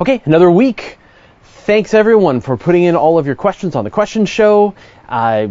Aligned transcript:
Okay, 0.00 0.22
another 0.24 0.50
week. 0.50 0.96
Thanks 1.42 1.92
everyone 1.92 2.40
for 2.40 2.56
putting 2.56 2.84
in 2.84 2.96
all 2.96 3.18
of 3.18 3.26
your 3.26 3.34
questions 3.34 3.76
on 3.76 3.84
the 3.84 3.90
question 3.90 4.24
show. 4.24 4.74
Uh, 5.06 5.48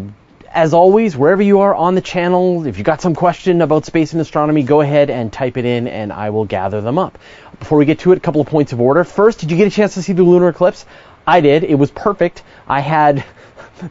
as 0.52 0.74
always, 0.74 1.16
wherever 1.16 1.44
you 1.44 1.60
are 1.60 1.76
on 1.76 1.94
the 1.94 2.02
channel, 2.02 2.66
if 2.66 2.80
you 2.80 2.84
got 2.84 3.00
some 3.00 3.14
question 3.14 3.62
about 3.62 3.86
space 3.86 4.14
and 4.14 4.20
astronomy, 4.20 4.64
go 4.64 4.82
ahead 4.82 5.12
and 5.12 5.32
type 5.32 5.58
it 5.58 5.66
in 5.66 5.88
and 5.88 6.12
I 6.12 6.32
will 6.32 6.46
gather 6.46 6.82
them 6.82 6.98
up. 6.98 7.20
Before 7.60 7.78
we 7.78 7.86
get 7.86 8.00
to 8.00 8.12
it, 8.12 8.18
a 8.18 8.22
couple 8.22 8.42
of 8.42 8.48
points 8.48 8.74
of 8.74 8.82
order. 8.82 9.04
First, 9.04 9.42
did 9.42 9.52
you 9.52 9.58
get 9.58 9.68
a 9.68 9.70
chance 9.70 9.94
to 9.94 10.02
see 10.02 10.14
the 10.14 10.24
lunar 10.24 10.50
eclipse? 10.50 10.84
I 11.28 11.42
did. 11.42 11.64
It 11.64 11.76
was 11.76 11.92
perfect. 11.92 12.42
I 12.68 12.80
had 12.80 13.24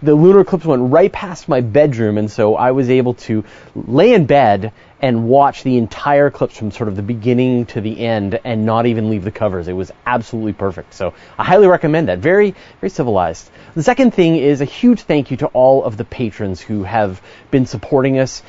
the 0.02 0.14
lunar 0.14 0.40
eclipse 0.40 0.64
went 0.64 0.92
right 0.92 1.12
past 1.12 1.48
my 1.48 1.60
bedroom, 1.60 2.18
and 2.18 2.30
so 2.30 2.54
I 2.54 2.72
was 2.72 2.90
able 2.90 3.14
to 3.14 3.44
lay 3.74 4.12
in 4.12 4.26
bed 4.26 4.72
and 5.00 5.28
watch 5.28 5.62
the 5.62 5.76
entire 5.76 6.26
eclipse 6.26 6.58
from 6.58 6.70
sort 6.70 6.88
of 6.88 6.96
the 6.96 7.02
beginning 7.02 7.66
to 7.66 7.80
the 7.80 8.00
end 8.00 8.40
and 8.44 8.66
not 8.66 8.86
even 8.86 9.10
leave 9.10 9.22
the 9.22 9.30
covers. 9.30 9.68
It 9.68 9.72
was 9.72 9.92
absolutely 10.04 10.52
perfect. 10.52 10.94
So 10.94 11.14
I 11.38 11.44
highly 11.44 11.68
recommend 11.68 12.08
that. 12.08 12.18
Very, 12.18 12.54
very 12.80 12.90
civilized. 12.90 13.48
The 13.74 13.82
second 13.82 14.12
thing 14.12 14.36
is 14.36 14.60
a 14.60 14.64
huge 14.64 15.00
thank 15.02 15.30
you 15.30 15.36
to 15.38 15.46
all 15.48 15.84
of 15.84 15.96
the 15.96 16.04
patrons 16.04 16.60
who 16.60 16.82
have 16.82 17.22
been 17.50 17.66
supporting 17.66 18.18
us 18.18 18.42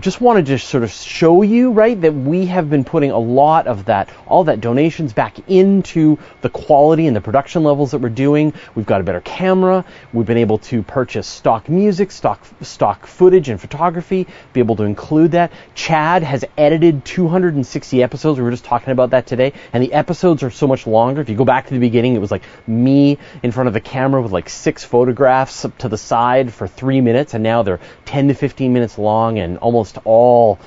just 0.00 0.18
wanted 0.22 0.46
to 0.46 0.58
sort 0.58 0.82
of 0.82 0.90
show 0.90 1.42
you, 1.42 1.72
right, 1.72 2.00
that 2.00 2.14
we 2.14 2.46
have 2.46 2.70
been 2.70 2.84
putting 2.84 3.10
a 3.10 3.18
lot 3.18 3.66
of 3.66 3.84
that, 3.84 4.08
all 4.26 4.44
that 4.44 4.62
donations 4.62 5.12
back 5.12 5.38
into 5.46 6.18
the 6.40 6.48
quality 6.48 7.06
and 7.06 7.14
the 7.14 7.20
production 7.20 7.64
levels 7.64 7.90
that 7.90 7.98
we're 7.98 8.08
doing. 8.08 8.54
We've 8.74 8.86
got 8.86 9.02
a 9.02 9.04
better 9.04 9.20
camera. 9.20 9.84
We've 10.14 10.24
been 10.24 10.38
able 10.38 10.56
to 10.58 10.82
purchase 10.82 11.26
stock 11.26 11.68
music, 11.68 12.12
stock 12.12 12.40
stock 12.62 13.06
footage 13.06 13.50
and 13.50 13.60
photography, 13.60 14.26
be 14.54 14.60
able 14.60 14.76
to 14.76 14.84
include 14.84 15.32
that. 15.32 15.52
Chad 15.74 16.22
has 16.22 16.46
edited 16.56 17.04
260 17.04 18.02
episodes. 18.02 18.38
We 18.38 18.44
were 18.44 18.52
just 18.52 18.64
talking 18.64 18.90
about 18.90 19.10
that 19.10 19.26
today, 19.26 19.52
and 19.74 19.82
the 19.82 19.92
episodes 19.92 20.42
are 20.42 20.50
so 20.50 20.66
much 20.66 20.86
longer. 20.86 21.20
If 21.20 21.28
you 21.28 21.36
go 21.36 21.44
back 21.44 21.66
to 21.66 21.74
the 21.74 21.80
beginning, 21.80 22.14
it 22.14 22.20
was 22.20 22.30
like 22.30 22.44
me 22.66 23.18
in 23.42 23.52
front 23.52 23.68
of 23.68 23.74
the 23.74 23.82
camera 23.82 24.22
with 24.22 24.32
like 24.32 24.48
six 24.48 24.82
photographs 24.82 25.66
up 25.66 25.76
to 25.78 25.90
the 25.90 25.98
side 25.98 26.54
for 26.54 26.66
three 26.66 27.02
minutes, 27.02 27.34
and 27.34 27.42
now 27.42 27.62
they're 27.62 27.80
10 28.06 28.28
to 28.28 28.34
15 28.34 28.72
minutes 28.72 28.93
long 28.98 29.38
and 29.38 29.58
almost 29.58 29.98
all 30.04 30.58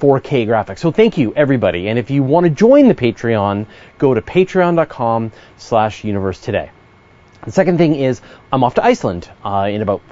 4K 0.00 0.46
graphics. 0.46 0.78
So 0.78 0.90
thank 0.90 1.18
you 1.18 1.32
everybody. 1.34 1.88
And 1.88 1.98
if 1.98 2.10
you 2.10 2.22
want 2.22 2.44
to 2.44 2.50
join 2.50 2.88
the 2.88 2.94
Patreon, 2.94 3.66
go 3.98 4.14
to 4.14 4.20
patreon.com 4.20 5.32
slash 5.56 6.04
universe 6.04 6.40
today. 6.40 6.70
The 7.44 7.52
second 7.52 7.78
thing 7.78 7.94
is 7.94 8.20
I'm 8.52 8.64
off 8.64 8.74
to 8.74 8.84
Iceland 8.84 9.30
uh, 9.44 9.68
in 9.70 9.82
about 9.82 10.02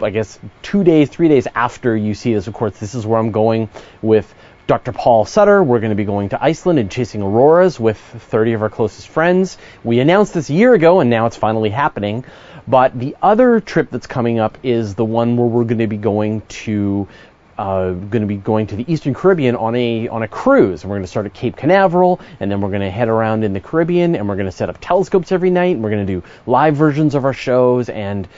I 0.00 0.10
guess 0.10 0.38
two 0.62 0.84
days, 0.84 1.08
three 1.08 1.28
days 1.28 1.48
after 1.54 1.96
you 1.96 2.14
see 2.14 2.34
this. 2.34 2.46
Of 2.46 2.54
course, 2.54 2.78
this 2.78 2.94
is 2.94 3.04
where 3.04 3.18
I'm 3.18 3.32
going 3.32 3.68
with 4.00 4.32
Dr. 4.68 4.92
Paul 4.92 5.24
Sutter. 5.24 5.62
We're 5.62 5.80
going 5.80 5.90
to 5.90 5.96
be 5.96 6.04
going 6.04 6.28
to 6.28 6.42
Iceland 6.42 6.78
and 6.78 6.90
chasing 6.90 7.22
auroras 7.22 7.80
with 7.80 7.96
30 7.96 8.52
of 8.52 8.62
our 8.62 8.68
closest 8.68 9.08
friends. 9.08 9.58
We 9.82 9.98
announced 9.98 10.34
this 10.34 10.50
a 10.50 10.52
year 10.52 10.74
ago, 10.74 11.00
and 11.00 11.10
now 11.10 11.26
it's 11.26 11.36
finally 11.36 11.70
happening. 11.70 12.24
But 12.68 12.98
the 12.98 13.16
other 13.22 13.60
trip 13.60 13.90
that's 13.90 14.06
coming 14.06 14.38
up 14.38 14.58
is 14.62 14.94
the 14.94 15.04
one 15.04 15.36
where 15.36 15.46
we're 15.46 15.64
going 15.64 15.78
to 15.78 15.86
be 15.86 15.96
going 15.96 16.42
to 16.48 17.08
uh, 17.56 17.90
going 17.90 18.20
to 18.22 18.26
be 18.26 18.36
going 18.36 18.68
to 18.68 18.76
the 18.76 18.90
Eastern 18.92 19.14
Caribbean 19.14 19.56
on 19.56 19.74
a 19.74 20.06
on 20.08 20.22
a 20.22 20.28
cruise. 20.28 20.82
And 20.82 20.90
We're 20.90 20.96
going 20.96 21.04
to 21.04 21.08
start 21.08 21.26
at 21.26 21.34
Cape 21.34 21.56
Canaveral, 21.56 22.20
and 22.38 22.50
then 22.50 22.60
we're 22.60 22.68
going 22.68 22.82
to 22.82 22.90
head 22.90 23.08
around 23.08 23.42
in 23.42 23.52
the 23.52 23.60
Caribbean, 23.60 24.14
and 24.14 24.28
we're 24.28 24.36
going 24.36 24.46
to 24.46 24.52
set 24.52 24.68
up 24.68 24.78
telescopes 24.80 25.32
every 25.32 25.50
night. 25.50 25.74
And 25.74 25.82
we're 25.82 25.90
going 25.90 26.06
to 26.06 26.20
do 26.20 26.22
live 26.46 26.76
versions 26.76 27.14
of 27.14 27.24
our 27.24 27.32
shows 27.32 27.88
and 27.88 28.28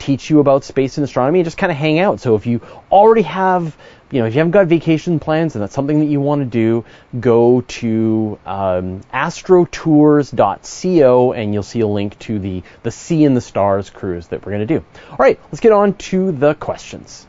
teach 0.00 0.30
you 0.30 0.40
about 0.40 0.64
space 0.64 0.98
and 0.98 1.04
astronomy, 1.04 1.40
and 1.40 1.46
just 1.46 1.58
kind 1.58 1.70
of 1.70 1.78
hang 1.78 2.00
out. 2.00 2.20
So 2.20 2.34
if 2.34 2.46
you 2.46 2.60
already 2.90 3.22
have 3.22 3.76
you 4.10 4.20
know, 4.20 4.26
if 4.26 4.34
you 4.34 4.38
haven't 4.38 4.50
got 4.50 4.66
vacation 4.66 5.20
plans 5.20 5.54
and 5.54 5.62
that's 5.62 5.74
something 5.74 6.00
that 6.00 6.06
you 6.06 6.20
want 6.20 6.40
to 6.40 6.46
do, 6.46 6.84
go 7.18 7.60
to 7.60 8.38
um, 8.44 9.00
astrotours.co 9.14 11.32
and 11.32 11.54
you'll 11.54 11.62
see 11.62 11.78
a 11.80 11.86
link 11.86 12.18
to 12.20 12.38
the, 12.40 12.62
the 12.82 12.90
Sea 12.90 13.24
and 13.24 13.36
the 13.36 13.40
Stars 13.40 13.88
cruise 13.90 14.26
that 14.28 14.44
we're 14.44 14.52
going 14.52 14.66
to 14.66 14.78
do. 14.78 14.84
All 15.10 15.16
right, 15.18 15.38
let's 15.44 15.60
get 15.60 15.72
on 15.72 15.94
to 15.94 16.32
the 16.32 16.54
questions. 16.54 17.26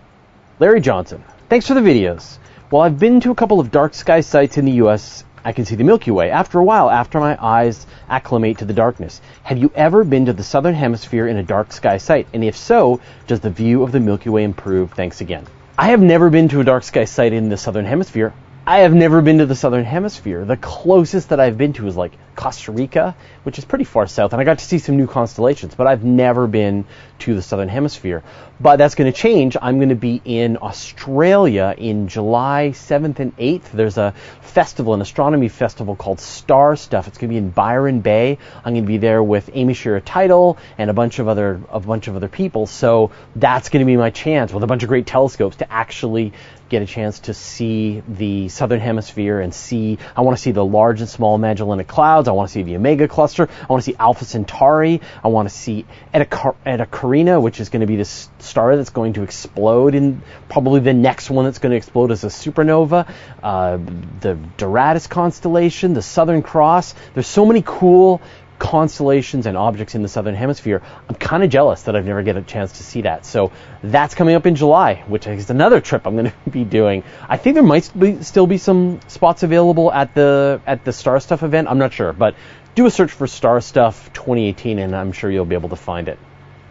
Larry 0.59 0.81
Johnson, 0.81 1.23
thanks 1.49 1.67
for 1.67 1.76
the 1.76 1.81
videos. 1.81 2.39
Well, 2.71 2.81
I've 2.81 2.98
been 2.98 3.20
to 3.21 3.30
a 3.31 3.36
couple 3.36 3.60
of 3.60 3.70
dark 3.70 3.93
sky 3.93 4.21
sites 4.21 4.58
in 4.58 4.65
the 4.65 4.71
U.S. 4.73 5.23
I 5.44 5.54
can 5.54 5.66
see 5.66 5.76
the 5.76 5.84
Milky 5.84 6.12
Way 6.12 6.30
after 6.30 6.60
a 6.60 6.64
while, 6.64 6.90
after 6.90 7.20
my 7.20 7.36
eyes 7.44 7.88
acclimate 8.08 8.60
to 8.60 8.66
the 8.66 8.74
darkness. 8.74 9.22
Have 9.42 9.58
you 9.58 9.72
ever 9.74 10.04
been 10.04 10.28
to 10.28 10.34
the 10.34 10.44
southern 10.44 10.76
hemisphere 10.76 11.28
in 11.28 11.38
a 11.38 11.44
dark 11.44 11.74
sky 11.74 11.98
site? 11.98 12.28
And 12.34 12.44
if 12.44 12.56
so, 12.56 13.00
does 13.26 13.40
the 13.40 13.50
view 13.50 13.82
of 13.82 13.92
the 13.92 14.00
Milky 14.00 14.30
Way 14.30 14.44
improve? 14.44 14.92
Thanks 14.92 15.20
again. 15.20 15.48
I 15.80 15.88
have 15.88 16.02
never 16.02 16.30
been 16.30 16.48
to 16.50 16.60
a 16.60 16.64
dark 16.64 16.84
sky 16.84 17.06
site 17.06 17.34
in 17.34 17.50
the 17.50 17.58
southern 17.58 17.86
hemisphere. 17.86 18.34
I 18.71 18.77
have 18.83 18.93
never 18.93 19.21
been 19.21 19.39
to 19.39 19.45
the 19.45 19.54
southern 19.54 19.83
hemisphere. 19.83 20.45
The 20.45 20.55
closest 20.55 21.27
that 21.27 21.42
I've 21.42 21.58
been 21.58 21.73
to 21.73 21.87
is 21.87 21.98
like 21.98 22.14
Costa 22.37 22.71
Rica, 22.71 23.17
which 23.43 23.58
is 23.58 23.65
pretty 23.65 23.83
far 23.83 24.08
south, 24.08 24.32
and 24.32 24.39
I 24.39 24.45
got 24.45 24.59
to 24.59 24.64
see 24.64 24.77
some 24.77 24.95
new 24.95 25.08
constellations, 25.08 25.76
but 25.76 25.87
I've 25.87 26.05
never 26.05 26.48
been 26.48 26.86
to 27.20 27.36
the 27.36 27.42
southern 27.42 27.67
hemisphere. 27.67 28.23
But 28.61 28.77
that's 28.77 28.95
going 28.95 29.11
to 29.11 29.17
change. 29.17 29.58
I'm 29.61 29.77
going 29.80 29.89
to 29.89 29.95
be 29.95 30.21
in 30.23 30.55
Australia 30.55 31.76
in 31.77 32.08
July 32.08 32.71
7th 32.73 33.20
and 33.20 33.36
8th. 33.36 33.71
There's 33.71 33.98
a 33.98 34.14
festival, 34.39 34.93
an 34.93 35.02
astronomy 35.02 35.49
festival 35.49 35.98
called 35.98 36.21
Star 36.21 36.77
Stuff. 36.77 37.10
It's 37.10 37.17
going 37.17 37.30
to 37.30 37.33
be 37.33 37.37
in 37.37 37.49
Byron 37.49 37.99
Bay. 37.99 38.37
I'm 38.64 38.73
going 38.73 38.86
to 38.86 38.87
be 38.87 38.99
there 38.99 39.21
with 39.21 39.49
Amy 39.54 39.73
Shira 39.73 39.99
Teitel 39.99 40.58
and 40.77 40.89
a 40.89 40.93
bunch 40.93 41.20
of 41.20 41.27
other 41.27 41.60
a 41.70 41.81
bunch 41.81 42.08
of 42.08 42.15
other 42.15 42.30
people. 42.30 42.67
So 42.67 43.11
that's 43.36 43.67
going 43.67 43.81
to 43.81 43.86
be 43.86 43.98
my 43.98 44.11
chance 44.11 44.54
with 44.54 44.64
a 44.64 44.67
bunch 44.67 44.83
of 44.83 44.89
great 44.89 45.08
telescopes 45.08 45.58
to 45.58 45.71
actually 45.71 46.31
get 46.71 46.82
a 46.82 46.86
chance 46.86 47.20
to 47.20 47.33
see 47.33 48.02
the 48.08 48.48
southern 48.48 48.80
hemisphere 48.80 49.42
and 49.42 49.54
see. 49.54 49.98
I 50.15 50.21
want 50.21 50.37
to 50.37 50.42
see 50.42 50.52
the 50.52 50.64
large 50.64 51.02
and 51.02 51.09
small 51.09 51.37
Magellanic 51.37 51.87
Clouds. 51.87 52.30
I 52.30 52.32
want 52.32 52.48
to 52.48 52.54
see 52.54 52.64
the 52.64 52.77
Omega 52.77 53.09
Cluster. 53.09 53.49
I 53.61 53.65
want 53.67 53.83
to 53.83 53.92
see 53.92 53.98
Alpha 53.99 54.23
Centauri. 54.23 55.02
I 55.21 55.27
want 55.27 55.49
to 55.49 55.54
see 55.54 55.86
Eta, 56.14 56.87
Carina, 56.89 57.42
which 57.42 57.60
is 57.60 57.67
going 57.67 57.81
to 57.81 57.87
be 57.87 57.98
this 57.98 58.30
star 58.39 58.77
that's 58.77 58.89
going 58.89 59.14
to 59.14 59.23
explode 59.23 59.93
in 59.95 60.21
probably 60.48 60.80
the 60.80 60.93
next 60.93 61.30
one 61.30 61.43
that's 61.43 61.60
going 61.60 61.71
to 61.71 61.77
explode 61.77 62.10
as 62.10 62.23
a 62.23 62.27
supernova. 62.27 63.08
Uh, 63.43 63.77
the 64.21 64.37
Doradus 64.58 65.10
constellation, 65.10 65.93
the 65.93 66.02
Southern 66.02 66.42
Cross. 66.42 66.95
There's 67.14 67.27
so 67.27 67.45
many 67.45 67.61
cool 67.65 68.21
constellations 68.61 69.48
and 69.48 69.58
objects 69.58 69.95
in 69.95 70.04
the 70.04 70.08
southern 70.08 70.36
hemisphere. 70.36 70.83
I'm 71.10 71.16
kind 71.16 71.44
of 71.44 71.49
jealous 71.49 71.82
that 71.83 71.95
I've 71.95 72.05
never 72.05 72.22
get 72.22 72.38
a 72.38 72.44
chance 72.44 72.73
to 72.73 72.83
see 72.83 73.02
that. 73.02 73.26
So 73.26 73.52
that's 73.82 74.14
coming 74.14 74.36
up 74.36 74.45
in 74.45 74.54
July, 74.54 75.04
which 75.08 75.26
is 75.26 75.49
another 75.49 75.82
trip 75.82 76.05
I'm 76.05 76.16
going 76.16 76.32
to 76.45 76.49
be 76.52 76.64
doing. 76.64 77.04
I 77.27 77.38
think 77.38 77.55
there 77.55 77.64
might 77.64 77.92
be, 77.98 78.22
still 78.22 78.45
be 78.45 78.60
some 78.60 78.99
spots 79.08 79.42
available 79.42 79.92
at 79.92 80.14
the 80.14 80.61
at 80.67 80.86
the 80.86 80.94
Star 80.94 81.20
Stuff 81.20 81.42
event. 81.42 81.70
I'm 81.70 81.80
not 81.80 81.92
sure, 81.92 82.14
but 82.14 82.36
do 82.76 82.86
a 82.86 82.92
search 82.92 83.11
for 83.11 83.26
Star 83.26 83.61
Stuff 83.61 84.14
2018, 84.14 84.78
and 84.78 84.95
I'm 84.95 85.11
sure 85.11 85.32
you'll 85.32 85.45
be 85.45 85.55
able 85.55 85.70
to 85.70 85.76
find 85.76 86.08
it. 86.08 86.20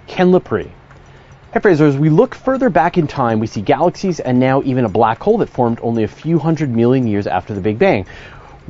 Ken 0.07 0.31
Lepre. 0.31 0.71
Hey 1.53 1.59
Fraser, 1.59 1.87
as 1.87 1.97
we 1.97 2.09
look 2.09 2.37
further 2.37 2.71
back 2.71 2.99
in 2.99 3.09
time, 3.09 3.41
we 3.41 3.49
see 3.49 3.63
galaxies 3.63 4.21
and 4.21 4.39
now 4.39 4.63
even 4.63 4.85
a 4.85 4.89
black 4.89 5.21
hole 5.21 5.39
that 5.39 5.49
formed 5.49 5.81
only 5.83 6.05
a 6.05 6.09
few 6.09 6.39
hundred 6.39 6.71
million 6.71 7.09
years 7.09 7.27
after 7.27 7.53
the 7.53 7.61
Big 7.61 7.81
Bang 7.81 8.07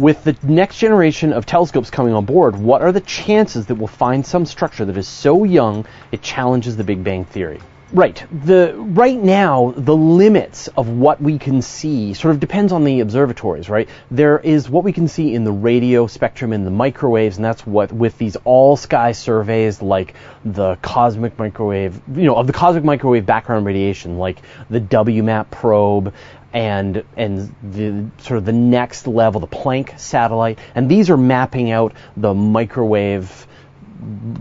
with 0.01 0.25
the 0.25 0.37
next 0.43 0.79
generation 0.79 1.33
of 1.33 1.45
telescopes 1.45 1.91
coming 1.91 2.15
on 2.15 2.25
board, 2.25 2.57
what 2.57 2.81
are 2.81 2.91
the 2.91 3.03
chances 3.03 3.67
that 3.67 3.75
we'll 3.75 3.87
find 3.87 4.25
some 4.25 4.47
structure 4.47 4.85
that 4.87 4.97
is 4.97 5.07
so 5.07 5.45
young 5.45 5.87
it 6.11 6.23
challenges 6.23 6.77
the 6.77 6.85
Big 6.85 7.05
Bang 7.05 7.25
Theory? 7.27 7.61
Right. 7.93 8.25
The 8.45 8.75
right 8.77 9.19
now 9.21 9.75
the 9.77 9.97
limits 9.97 10.69
of 10.69 10.89
what 10.89 11.21
we 11.21 11.39
can 11.39 11.61
see 11.61 12.15
sort 12.15 12.33
of 12.33 12.39
depends 12.39 12.73
on 12.73 12.85
the 12.85 13.01
observatories, 13.01 13.69
right? 13.69 13.89
There 14.13 14.39
is 14.39 14.71
what 14.71 14.85
we 14.85 14.93
can 14.93 15.09
see 15.09 15.35
in 15.35 15.43
the 15.43 15.51
radio 15.51 16.07
spectrum 16.07 16.53
and 16.53 16.65
the 16.65 16.71
microwaves, 16.71 17.37
and 17.37 17.45
that's 17.45 17.67
what 17.67 17.91
with 17.91 18.17
these 18.17 18.37
all 18.45 18.77
sky 18.77 19.11
surveys 19.11 19.83
like 19.83 20.15
the 20.45 20.77
cosmic 20.77 21.37
microwave, 21.37 22.01
you 22.15 22.27
know, 22.27 22.37
of 22.37 22.47
the 22.47 22.53
cosmic 22.53 22.85
microwave 22.85 23.27
background 23.27 23.67
radiation, 23.67 24.19
like 24.19 24.41
the 24.69 24.81
WMAP 24.81 25.51
probe 25.51 26.15
and 26.53 27.05
and 27.17 27.55
the 27.63 28.11
sort 28.23 28.39
of 28.39 28.45
the 28.45 28.53
next 28.53 29.07
level, 29.07 29.41
the 29.41 29.47
Planck 29.47 29.99
satellite, 29.99 30.59
and 30.75 30.89
these 30.89 31.11
are 31.11 31.17
mapping 31.17 31.71
out 31.71 31.93
the 32.17 32.35
microwave, 32.35 33.47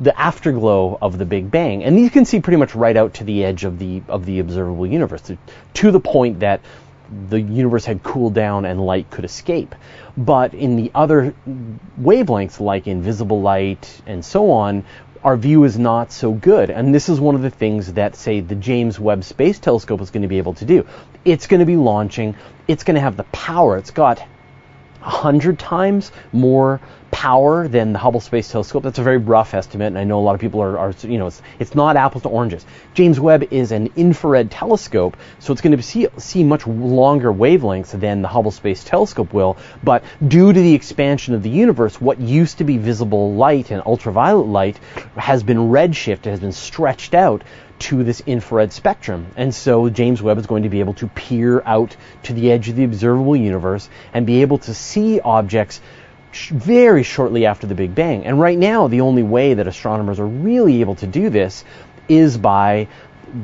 the 0.02 0.20
afterglow 0.20 0.98
of 1.02 1.18
the 1.18 1.26
Big 1.26 1.52
Bang, 1.52 1.84
and 1.84 2.00
you 2.00 2.10
can 2.10 2.26
see 2.26 2.40
pretty 2.40 2.58
much 2.58 2.76
right 2.76 2.98
out 2.98 3.16
to 3.16 3.24
the 3.24 3.44
edge 3.44 3.64
of 3.64 3.78
the 3.80 4.02
of 4.08 4.26
the 4.26 4.40
observable 4.40 4.88
universe, 4.88 5.32
to 5.74 5.92
the 5.92 6.00
point 6.00 6.40
that 6.40 6.62
the 7.30 7.42
universe 7.42 7.86
had 7.86 8.04
cooled 8.04 8.34
down 8.34 8.66
and 8.66 8.84
light 8.86 9.10
could 9.10 9.26
escape. 9.26 9.74
But 10.16 10.54
in 10.54 10.76
the 10.76 10.92
other 10.94 11.34
wavelengths, 12.00 12.60
like 12.60 12.88
invisible 12.88 13.42
light 13.42 14.02
and 14.06 14.24
so 14.24 14.52
on, 14.52 14.84
our 15.24 15.36
view 15.36 15.64
is 15.64 15.78
not 15.78 16.12
so 16.12 16.32
good. 16.32 16.70
And 16.70 16.94
this 16.94 17.10
is 17.10 17.20
one 17.20 17.36
of 17.36 17.42
the 17.42 17.50
things 17.50 17.94
that, 17.94 18.16
say, 18.16 18.40
the 18.40 18.56
James 18.56 19.00
Webb 19.00 19.24
Space 19.24 19.60
Telescope 19.60 20.02
is 20.02 20.12
going 20.12 20.22
to 20.22 20.28
be 20.28 20.38
able 20.38 20.54
to 20.56 20.66
do. 20.66 20.86
It's 21.26 21.48
going 21.48 21.60
to 21.60 21.66
be 21.66 21.76
launching, 21.76 22.36
it's 22.68 22.84
going 22.84 22.96
to 22.96 23.02
have 23.02 23.18
the 23.18 23.26
power, 23.26 23.78
it's 23.78 23.92
got 23.92 24.22
100 25.02 25.58
times 25.58 26.12
more 26.32 26.82
power 27.12 27.68
than 27.68 27.94
the 27.94 28.00
Hubble 28.00 28.20
Space 28.20 28.50
Telescope. 28.50 28.84
That's 28.84 29.00
a 29.00 29.04
very 29.04 29.18
rough 29.18 29.54
estimate, 29.54 29.88
and 29.88 29.98
I 29.98 30.04
know 30.04 30.20
a 30.20 30.22
lot 30.22 30.36
of 30.36 30.42
people 30.42 30.62
are, 30.62 30.78
are 30.78 30.94
you 31.02 31.18
know, 31.18 31.28
it's, 31.28 31.42
it's, 31.58 31.76
not 31.76 31.98
apples 31.98 32.24
to 32.24 32.30
oranges. 32.30 32.66
James 32.94 33.20
Webb 33.20 33.48
is 33.52 33.72
an 33.72 33.90
infrared 33.96 34.52
telescope, 34.52 35.18
so 35.40 35.52
it's 35.54 35.62
going 35.62 35.76
to 35.76 35.84
see, 35.84 36.08
see 36.18 36.44
much 36.44 36.68
longer 36.68 37.32
wavelengths 37.32 37.98
than 38.00 38.22
the 38.22 38.28
Hubble 38.28 38.52
Space 38.52 38.84
Telescope 38.84 39.34
will, 39.34 39.58
but 39.84 40.04
due 40.28 40.52
to 40.52 40.60
the 40.60 40.74
expansion 40.74 41.34
of 41.34 41.44
the 41.44 41.50
universe, 41.50 42.00
what 42.00 42.20
used 42.20 42.58
to 42.60 42.64
be 42.64 42.78
visible 42.78 43.34
light 43.34 43.72
and 43.72 43.82
ultraviolet 43.86 44.48
light 44.48 44.80
has 45.16 45.44
been 45.44 45.58
redshifted, 45.58 46.26
has 46.26 46.40
been 46.40 46.52
stretched 46.52 47.14
out 47.14 47.44
to 47.80 48.04
this 48.04 48.22
infrared 48.26 48.72
spectrum. 48.72 49.28
And 49.36 49.54
so 49.54 49.90
James 49.90 50.22
Webb 50.22 50.38
is 50.38 50.48
going 50.48 50.64
to 50.64 50.70
be 50.70 50.80
able 50.80 50.94
to 50.96 51.08
peer 51.08 51.62
out 51.66 51.96
to 52.24 52.34
the 52.34 52.52
edge 52.52 52.70
of 52.70 52.76
the 52.76 52.84
observable 52.84 53.36
universe 53.36 53.90
and 54.14 54.26
be 54.26 54.42
able 54.42 54.60
to 54.60 54.74
see 54.74 55.20
objects 55.20 55.82
very 56.32 57.04
shortly 57.04 57.46
after 57.46 57.68
the 57.68 57.76
Big 57.76 57.96
Bang. 57.96 58.26
And 58.26 58.40
right 58.40 58.58
now, 58.58 58.88
the 58.88 59.02
only 59.02 59.24
way 59.24 59.56
that 59.56 59.68
astronomers 59.68 60.20
are 60.20 60.28
really 60.28 60.82
able 60.82 60.96
to 60.96 61.08
do 61.08 61.30
this 61.30 61.64
is 62.08 62.38
by 62.38 62.88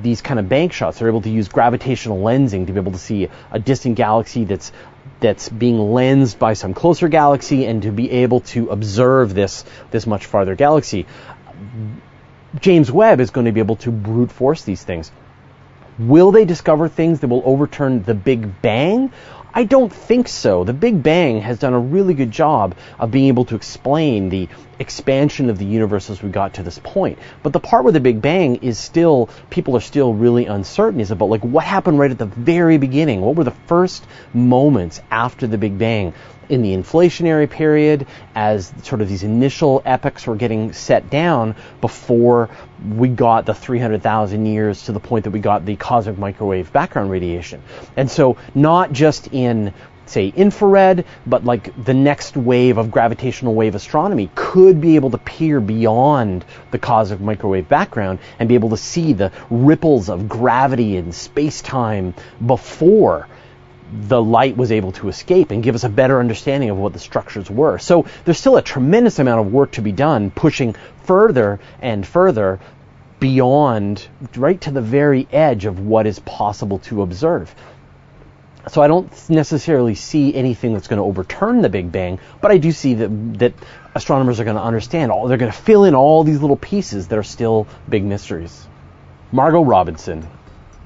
these 0.01 0.21
kind 0.21 0.39
of 0.39 0.49
bank 0.49 0.73
shots. 0.73 0.99
They're 0.99 1.07
able 1.07 1.21
to 1.21 1.29
use 1.29 1.47
gravitational 1.47 2.19
lensing 2.19 2.67
to 2.67 2.73
be 2.73 2.79
able 2.79 2.91
to 2.91 2.97
see 2.97 3.29
a 3.51 3.59
distant 3.59 3.95
galaxy 3.95 4.45
that's 4.45 4.71
that's 5.19 5.47
being 5.47 5.77
lensed 5.77 6.37
by 6.37 6.53
some 6.53 6.73
closer 6.73 7.07
galaxy 7.07 7.65
and 7.65 7.83
to 7.83 7.91
be 7.91 8.11
able 8.11 8.41
to 8.41 8.69
observe 8.69 9.33
this 9.33 9.63
this 9.91 10.05
much 10.05 10.25
farther 10.25 10.55
galaxy. 10.55 11.05
James 12.59 12.91
Webb 12.91 13.19
is 13.19 13.31
going 13.31 13.45
to 13.45 13.51
be 13.51 13.59
able 13.59 13.75
to 13.77 13.91
brute 13.91 14.31
force 14.31 14.63
these 14.63 14.83
things. 14.83 15.11
Will 15.97 16.31
they 16.31 16.45
discover 16.45 16.87
things 16.87 17.21
that 17.21 17.27
will 17.27 17.43
overturn 17.45 18.03
the 18.03 18.13
Big 18.13 18.61
Bang? 18.61 19.11
I 19.57 19.63
don't 19.63 19.91
think 19.91 20.27
so. 20.27 20.65
The 20.65 20.73
Big 20.73 21.01
Bang 21.01 21.39
has 21.39 21.59
done 21.59 21.73
a 21.73 21.79
really 21.79 22.13
good 22.13 22.31
job 22.31 22.75
of 22.99 23.11
being 23.11 23.27
able 23.29 23.45
to 23.45 23.55
explain 23.55 24.27
the 24.27 24.49
expansion 24.79 25.49
of 25.49 25.57
the 25.57 25.65
universe 25.65 26.09
as 26.09 26.21
we 26.21 26.29
got 26.29 26.55
to 26.55 26.63
this 26.63 26.77
point. 26.83 27.19
But 27.41 27.53
the 27.53 27.61
part 27.61 27.85
where 27.85 27.93
the 27.93 28.01
Big 28.01 28.21
Bang 28.21 28.57
is 28.57 28.77
still, 28.77 29.29
people 29.49 29.77
are 29.77 29.81
still 29.81 30.13
really 30.13 30.45
uncertain 30.45 30.99
is 30.99 31.11
about 31.11 31.29
like 31.29 31.45
what 31.45 31.63
happened 31.63 31.97
right 31.97 32.11
at 32.11 32.17
the 32.17 32.25
very 32.25 32.77
beginning. 32.77 33.21
What 33.21 33.37
were 33.37 33.45
the 33.45 33.51
first 33.51 34.05
moments 34.33 35.01
after 35.09 35.47
the 35.47 35.57
Big 35.57 35.77
Bang? 35.77 36.13
In 36.49 36.61
the 36.61 36.75
inflationary 36.75 37.49
period 37.49 38.07
as 38.33 38.73
sort 38.83 39.01
of 39.01 39.09
these 39.09 39.23
initial 39.23 39.81
epochs 39.85 40.27
were 40.27 40.35
getting 40.35 40.73
set 40.73 41.09
down 41.09 41.55
before 41.81 42.49
we 42.95 43.07
got 43.07 43.45
the 43.45 43.53
300,000 43.53 44.45
years 44.45 44.83
to 44.83 44.91
the 44.91 44.99
point 44.99 45.23
that 45.25 45.31
we 45.31 45.39
got 45.39 45.65
the 45.65 45.75
cosmic 45.75 46.17
microwave 46.17 46.71
background 46.71 47.09
radiation. 47.09 47.61
And 47.95 48.09
so 48.09 48.37
not 48.53 48.91
just 48.91 49.27
in 49.31 49.73
say 50.07 50.27
infrared, 50.27 51.05
but 51.25 51.43
like 51.43 51.83
the 51.83 51.93
next 51.93 52.37
wave 52.37 52.77
of 52.77 52.91
gravitational 52.91 53.55
wave 53.55 53.75
astronomy 53.75 54.29
could 54.35 54.79
be 54.81 54.95
able 54.95 55.11
to 55.11 55.17
peer 55.17 55.59
beyond 55.59 56.45
the 56.71 56.79
cosmic 56.79 57.19
microwave 57.19 57.67
background 57.67 58.19
and 58.39 58.47
be 58.47 58.55
able 58.55 58.69
to 58.69 58.77
see 58.77 59.13
the 59.13 59.31
ripples 59.49 60.09
of 60.09 60.29
gravity 60.29 60.97
in 60.97 61.11
space 61.11 61.61
time 61.61 62.13
before 62.45 63.27
the 63.91 64.21
light 64.21 64.57
was 64.57 64.71
able 64.71 64.91
to 64.93 65.09
escape 65.09 65.51
and 65.51 65.63
give 65.63 65.75
us 65.75 65.83
a 65.83 65.89
better 65.89 66.19
understanding 66.19 66.69
of 66.69 66.77
what 66.77 66.93
the 66.93 66.99
structures 66.99 67.49
were. 67.49 67.77
So 67.77 68.05
there's 68.23 68.39
still 68.39 68.57
a 68.57 68.61
tremendous 68.61 69.19
amount 69.19 69.45
of 69.45 69.53
work 69.53 69.73
to 69.73 69.81
be 69.81 69.91
done, 69.91 70.31
pushing 70.31 70.75
further 71.03 71.59
and 71.81 72.05
further 72.05 72.59
beyond, 73.19 74.07
right 74.35 74.59
to 74.61 74.71
the 74.71 74.81
very 74.81 75.27
edge 75.31 75.65
of 75.65 75.79
what 75.79 76.07
is 76.07 76.19
possible 76.19 76.79
to 76.79 77.01
observe. 77.01 77.53
So 78.67 78.81
I 78.81 78.87
don't 78.87 79.29
necessarily 79.29 79.93
see 79.93 80.33
anything 80.33 80.73
that's 80.73 80.87
going 80.87 80.97
to 80.97 81.03
overturn 81.03 81.61
the 81.61 81.69
Big 81.69 81.91
Bang, 81.91 82.19
but 82.41 82.51
I 82.51 82.57
do 82.57 82.71
see 82.71 82.95
that 82.95 83.39
that 83.39 83.53
astronomers 83.93 84.39
are 84.39 84.43
going 84.43 84.57
to 84.57 84.63
understand 84.63 85.11
all. 85.11 85.27
They're 85.27 85.37
going 85.37 85.51
to 85.51 85.57
fill 85.57 85.85
in 85.85 85.93
all 85.93 86.23
these 86.23 86.41
little 86.41 86.57
pieces 86.57 87.07
that 87.09 87.19
are 87.19 87.23
still 87.23 87.67
big 87.87 88.03
mysteries. 88.03 88.67
Margot 89.31 89.63
Robinson, 89.63 90.27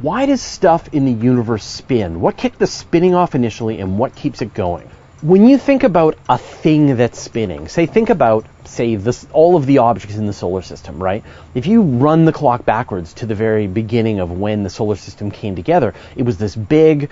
why 0.02 0.26
does 0.26 0.42
stuff 0.42 0.88
in 0.94 1.06
the 1.06 1.12
universe 1.12 1.64
spin? 1.64 2.22
What 2.22 2.38
kicked 2.38 2.60
the 2.60 2.68
spinning 2.68 3.16
off 3.16 3.36
initially 3.36 3.80
and 3.80 4.00
what 4.00 4.16
keeps 4.16 4.42
it 4.42 4.54
going? 4.54 4.90
When 5.22 5.50
you 5.50 5.58
think 5.58 5.84
about 5.84 6.18
a 6.30 6.38
thing 6.38 6.96
that's 6.96 7.20
spinning, 7.20 7.68
say 7.68 7.86
think 7.86 8.10
about 8.10 8.46
say 8.64 8.96
this 8.96 9.28
all 9.34 9.58
of 9.58 9.66
the 9.66 9.80
objects 9.80 10.16
in 10.16 10.26
the 10.26 10.32
solar 10.32 10.62
system, 10.62 11.04
right? 11.04 11.26
If 11.54 11.68
you 11.68 11.82
run 11.82 12.24
the 12.24 12.32
clock 12.32 12.64
backwards 12.64 13.14
to 13.16 13.26
the 13.26 13.36
very 13.36 13.68
beginning 13.68 14.22
of 14.22 14.32
when 14.32 14.64
the 14.64 14.70
solar 14.70 14.96
system 14.96 15.32
came 15.32 15.58
together, 15.58 15.94
it 16.16 16.24
was 16.24 16.38
this 16.38 16.56
big 16.56 17.10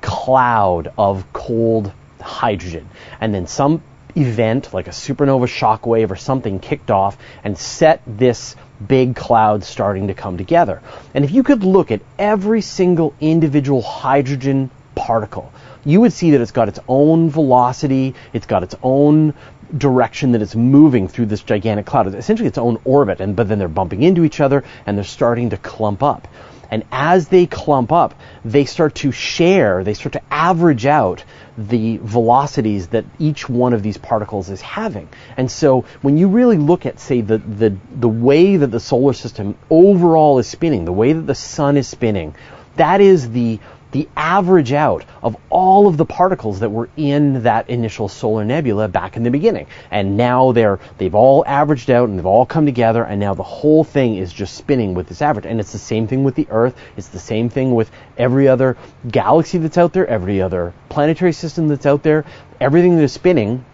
cloud 0.00 0.92
of 0.98 1.32
cold 1.32 1.92
hydrogen. 2.20 2.88
And 3.20 3.32
then 3.32 3.46
some 3.46 3.80
event 4.16 4.74
like 4.74 4.88
a 4.88 4.90
supernova 4.90 5.46
shockwave 5.46 6.10
or 6.10 6.16
something 6.16 6.58
kicked 6.58 6.90
off 6.90 7.16
and 7.44 7.56
set 7.56 8.02
this 8.06 8.56
big 8.88 9.16
clouds 9.16 9.66
starting 9.66 10.08
to 10.08 10.14
come 10.14 10.36
together. 10.36 10.82
And 11.14 11.24
if 11.24 11.30
you 11.30 11.42
could 11.42 11.64
look 11.64 11.90
at 11.90 12.00
every 12.18 12.60
single 12.60 13.14
individual 13.20 13.82
hydrogen 13.82 14.70
particle, 14.94 15.52
you 15.84 16.00
would 16.00 16.12
see 16.12 16.30
that 16.32 16.40
it's 16.40 16.52
got 16.52 16.68
its 16.68 16.78
own 16.88 17.30
velocity, 17.30 18.14
it's 18.32 18.46
got 18.46 18.62
its 18.62 18.74
own 18.82 19.34
direction 19.76 20.32
that 20.32 20.42
it's 20.42 20.54
moving 20.54 21.08
through 21.08 21.26
this 21.26 21.42
gigantic 21.42 21.86
cloud. 21.86 22.06
It's 22.06 22.16
essentially 22.16 22.48
its 22.48 22.58
own 22.58 22.80
orbit, 22.84 23.20
and 23.20 23.34
but 23.34 23.48
then 23.48 23.58
they're 23.58 23.68
bumping 23.68 24.02
into 24.02 24.24
each 24.24 24.40
other 24.40 24.64
and 24.86 24.96
they're 24.96 25.04
starting 25.04 25.50
to 25.50 25.56
clump 25.56 26.02
up. 26.02 26.28
And 26.70 26.84
as 26.90 27.28
they 27.28 27.46
clump 27.46 27.92
up, 27.92 28.14
they 28.44 28.64
start 28.64 28.94
to 28.96 29.12
share, 29.12 29.84
they 29.84 29.94
start 29.94 30.14
to 30.14 30.22
average 30.30 30.86
out 30.86 31.24
the 31.56 31.98
velocities 31.98 32.88
that 32.88 33.04
each 33.18 33.48
one 33.48 33.72
of 33.72 33.82
these 33.82 33.96
particles 33.96 34.50
is 34.50 34.60
having. 34.60 35.08
And 35.36 35.50
so 35.50 35.82
when 36.02 36.18
you 36.18 36.28
really 36.28 36.58
look 36.58 36.86
at, 36.86 36.98
say, 36.98 37.20
the, 37.20 37.38
the, 37.38 37.76
the 37.94 38.08
way 38.08 38.56
that 38.56 38.68
the 38.68 38.80
solar 38.80 39.12
system 39.12 39.56
overall 39.70 40.38
is 40.38 40.48
spinning, 40.48 40.84
the 40.84 40.92
way 40.92 41.12
that 41.12 41.26
the 41.26 41.34
sun 41.34 41.76
is 41.76 41.86
spinning, 41.86 42.34
that 42.76 43.00
is 43.00 43.30
the 43.30 43.60
the 43.94 44.08
average 44.16 44.72
out 44.72 45.04
of 45.22 45.36
all 45.50 45.86
of 45.86 45.96
the 45.96 46.04
particles 46.04 46.58
that 46.58 46.68
were 46.68 46.88
in 46.96 47.44
that 47.44 47.70
initial 47.70 48.08
solar 48.08 48.44
nebula 48.44 48.88
back 48.88 49.16
in 49.16 49.22
the 49.22 49.30
beginning. 49.30 49.68
And 49.88 50.16
now 50.16 50.50
they're, 50.50 50.80
they've 50.98 51.14
all 51.14 51.44
averaged 51.46 51.88
out 51.90 52.08
and 52.08 52.18
they've 52.18 52.26
all 52.26 52.44
come 52.44 52.66
together 52.66 53.04
and 53.04 53.20
now 53.20 53.34
the 53.34 53.44
whole 53.44 53.84
thing 53.84 54.16
is 54.16 54.32
just 54.32 54.56
spinning 54.56 54.94
with 54.94 55.06
this 55.06 55.22
average. 55.22 55.46
And 55.46 55.60
it's 55.60 55.70
the 55.70 55.78
same 55.78 56.08
thing 56.08 56.24
with 56.24 56.34
the 56.34 56.48
Earth. 56.50 56.76
It's 56.96 57.06
the 57.06 57.20
same 57.20 57.48
thing 57.48 57.72
with 57.72 57.88
every 58.18 58.48
other 58.48 58.76
galaxy 59.08 59.58
that's 59.58 59.78
out 59.78 59.92
there, 59.92 60.08
every 60.08 60.42
other 60.42 60.74
planetary 60.88 61.32
system 61.32 61.68
that's 61.68 61.86
out 61.86 62.02
there. 62.02 62.24
Everything 62.60 62.96
that 62.96 63.02
is 63.04 63.12
spinning 63.12 63.64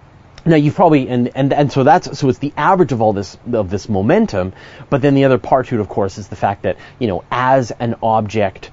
now 0.45 0.57
you've 0.57 0.75
probably 0.75 1.09
and, 1.09 1.31
and 1.35 1.53
and 1.53 1.71
so 1.71 1.85
that's 1.85 2.19
so 2.19 2.29
it's 2.29 2.39
the 2.39 2.53
average 2.57 2.93
of 2.93 3.03
all 3.03 3.13
this 3.13 3.37
of 3.53 3.69
this 3.69 3.91
momentum, 3.91 4.55
but 4.89 5.03
then 5.03 5.15
the 5.15 5.25
other 5.25 5.37
part 5.37 5.67
to 5.67 5.75
it, 5.75 5.81
of 5.81 5.89
course, 5.91 6.17
is 6.17 6.29
the 6.29 6.37
fact 6.37 6.63
that 6.63 6.79
you 6.99 7.09
know 7.09 7.25
as 7.31 7.73
an 7.73 7.97
object 8.03 8.71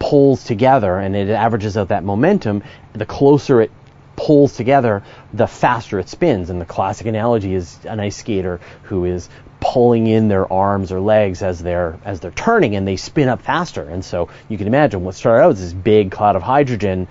pulls 0.00 0.42
together 0.42 0.98
and 0.98 1.14
it 1.14 1.28
averages 1.28 1.76
out 1.76 1.88
that 1.88 2.02
momentum, 2.02 2.64
the 2.94 3.06
closer 3.06 3.60
it 3.60 3.70
pulls 4.16 4.56
together, 4.56 5.04
the 5.32 5.46
faster 5.46 6.00
it 6.00 6.08
spins. 6.08 6.50
And 6.50 6.60
the 6.60 6.64
classic 6.64 7.06
analogy 7.06 7.54
is 7.54 7.78
an 7.84 8.00
ice 8.00 8.16
skater 8.16 8.60
who 8.84 9.04
is 9.04 9.28
pulling 9.60 10.06
in 10.06 10.28
their 10.28 10.50
arms 10.50 10.90
or 10.90 11.00
legs 11.00 11.42
as 11.42 11.62
they're 11.62 11.98
as 12.04 12.18
they're 12.20 12.30
turning 12.30 12.74
and 12.74 12.88
they 12.88 12.96
spin 12.96 13.28
up 13.28 13.42
faster. 13.42 13.82
And 13.82 14.04
so 14.04 14.30
you 14.48 14.58
can 14.58 14.66
imagine 14.66 15.04
what 15.04 15.14
started 15.14 15.44
out 15.44 15.52
as 15.52 15.60
this 15.60 15.72
big 15.72 16.10
cloud 16.10 16.34
of 16.34 16.42
hydrogen 16.42 17.06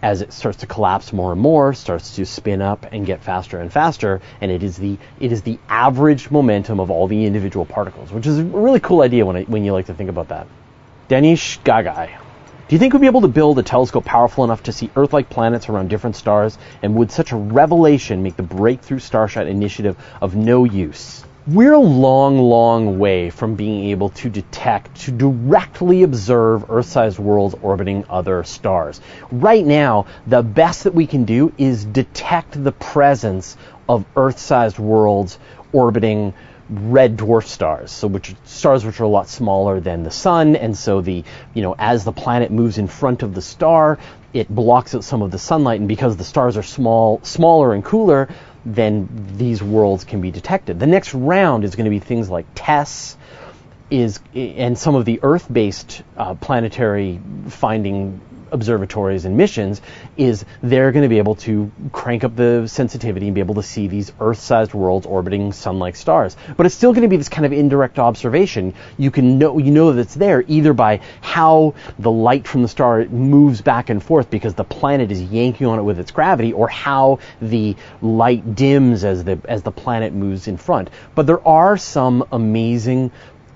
as 0.00 0.22
it 0.22 0.32
starts 0.32 0.58
to 0.58 0.66
collapse 0.66 1.12
more 1.12 1.32
and 1.32 1.40
more, 1.40 1.74
starts 1.74 2.14
to 2.14 2.24
spin 2.24 2.62
up 2.62 2.86
and 2.92 3.04
get 3.04 3.20
faster 3.20 3.58
and 3.58 3.72
faster, 3.72 4.20
and 4.40 4.50
it 4.50 4.62
is 4.62 4.76
the 4.76 4.96
it 5.18 5.32
is 5.32 5.42
the 5.42 5.58
average 5.68 6.30
momentum 6.30 6.78
of 6.78 6.88
all 6.88 7.08
the 7.08 7.26
individual 7.26 7.66
particles, 7.66 8.12
which 8.12 8.26
is 8.26 8.38
a 8.38 8.44
really 8.44 8.80
cool 8.80 9.02
idea 9.02 9.26
when 9.26 9.44
when 9.46 9.64
you 9.64 9.72
like 9.72 9.86
to 9.86 9.94
think 9.94 10.08
about 10.08 10.28
that. 10.28 10.46
Danish 11.08 11.58
Gagai. 11.60 12.27
Do 12.68 12.74
you 12.74 12.78
think 12.78 12.92
we'd 12.92 13.00
be 13.00 13.06
able 13.06 13.22
to 13.22 13.28
build 13.28 13.58
a 13.58 13.62
telescope 13.62 14.04
powerful 14.04 14.44
enough 14.44 14.64
to 14.64 14.72
see 14.72 14.90
Earth-like 14.94 15.30
planets 15.30 15.70
around 15.70 15.88
different 15.88 16.16
stars? 16.16 16.58
And 16.82 16.96
would 16.96 17.10
such 17.10 17.32
a 17.32 17.36
revelation 17.36 18.22
make 18.22 18.36
the 18.36 18.42
Breakthrough 18.42 18.98
Starshot 18.98 19.48
initiative 19.48 19.96
of 20.20 20.36
no 20.36 20.64
use? 20.64 21.24
We're 21.46 21.72
a 21.72 21.78
long, 21.78 22.36
long 22.36 22.98
way 22.98 23.30
from 23.30 23.54
being 23.54 23.88
able 23.88 24.10
to 24.10 24.28
detect, 24.28 25.00
to 25.04 25.12
directly 25.12 26.02
observe 26.02 26.70
Earth-sized 26.70 27.18
worlds 27.18 27.54
orbiting 27.62 28.04
other 28.10 28.44
stars. 28.44 29.00
Right 29.32 29.64
now, 29.64 30.04
the 30.26 30.42
best 30.42 30.84
that 30.84 30.94
we 30.94 31.06
can 31.06 31.24
do 31.24 31.54
is 31.56 31.86
detect 31.86 32.62
the 32.62 32.72
presence 32.72 33.56
of 33.88 34.04
Earth-sized 34.14 34.78
worlds 34.78 35.38
orbiting 35.72 36.34
red 36.70 37.16
dwarf 37.16 37.46
stars, 37.46 37.90
so 37.90 38.06
which 38.06 38.34
stars 38.44 38.84
which 38.84 39.00
are 39.00 39.04
a 39.04 39.08
lot 39.08 39.28
smaller 39.28 39.80
than 39.80 40.02
the 40.02 40.10
sun, 40.10 40.56
and 40.56 40.76
so 40.76 41.00
the 41.00 41.24
you 41.54 41.62
know 41.62 41.74
as 41.78 42.04
the 42.04 42.12
planet 42.12 42.50
moves 42.50 42.78
in 42.78 42.86
front 42.86 43.22
of 43.22 43.34
the 43.34 43.42
star, 43.42 43.98
it 44.32 44.48
blocks 44.48 44.94
out 44.94 45.04
some 45.04 45.22
of 45.22 45.30
the 45.30 45.38
sunlight, 45.38 45.80
and 45.80 45.88
because 45.88 46.16
the 46.16 46.24
stars 46.24 46.56
are 46.56 46.62
small, 46.62 47.20
smaller 47.22 47.72
and 47.72 47.84
cooler, 47.84 48.28
then 48.66 49.08
these 49.36 49.62
worlds 49.62 50.04
can 50.04 50.20
be 50.20 50.30
detected. 50.30 50.78
The 50.78 50.86
next 50.86 51.14
round 51.14 51.64
is 51.64 51.74
going 51.74 51.84
to 51.84 51.90
be 51.90 52.00
things 52.00 52.28
like 52.28 52.46
TESS, 52.54 53.16
is 53.90 54.20
and 54.34 54.78
some 54.78 54.94
of 54.94 55.04
the 55.04 55.20
Earth-based 55.22 56.02
uh, 56.16 56.34
planetary 56.34 57.20
finding 57.48 58.20
observatories 58.52 59.24
and 59.24 59.36
missions 59.36 59.80
is 60.16 60.44
they're 60.62 60.92
going 60.92 61.02
to 61.02 61.08
be 61.08 61.18
able 61.18 61.34
to 61.36 61.70
crank 61.92 62.24
up 62.24 62.36
the 62.36 62.66
sensitivity 62.66 63.26
and 63.26 63.34
be 63.34 63.40
able 63.40 63.56
to 63.56 63.62
see 63.62 63.88
these 63.88 64.12
Earth-sized 64.20 64.74
worlds 64.74 65.06
orbiting 65.06 65.52
sun-like 65.52 65.96
stars. 65.96 66.36
But 66.56 66.66
it's 66.66 66.74
still 66.74 66.92
going 66.92 67.02
to 67.02 67.08
be 67.08 67.16
this 67.16 67.28
kind 67.28 67.46
of 67.46 67.52
indirect 67.52 67.98
observation. 67.98 68.74
You 68.96 69.10
can 69.10 69.38
know 69.38 69.58
you 69.58 69.70
know 69.70 69.92
that 69.92 70.00
it's 70.00 70.14
there 70.14 70.44
either 70.46 70.72
by 70.72 71.00
how 71.20 71.74
the 71.98 72.10
light 72.10 72.46
from 72.46 72.62
the 72.62 72.68
star 72.68 73.04
moves 73.06 73.60
back 73.60 73.90
and 73.90 74.02
forth 74.02 74.30
because 74.30 74.54
the 74.54 74.64
planet 74.64 75.10
is 75.10 75.22
yanking 75.22 75.66
on 75.66 75.78
it 75.78 75.82
with 75.82 75.98
its 75.98 76.10
gravity, 76.10 76.52
or 76.52 76.68
how 76.68 77.18
the 77.40 77.76
light 78.02 78.54
dims 78.54 79.04
as 79.04 79.24
the 79.24 79.40
as 79.48 79.62
the 79.62 79.72
planet 79.72 80.12
moves 80.12 80.48
in 80.48 80.56
front. 80.56 80.90
But 81.14 81.26
there 81.26 81.46
are 81.46 81.76
some 81.76 82.24
amazing 82.32 83.10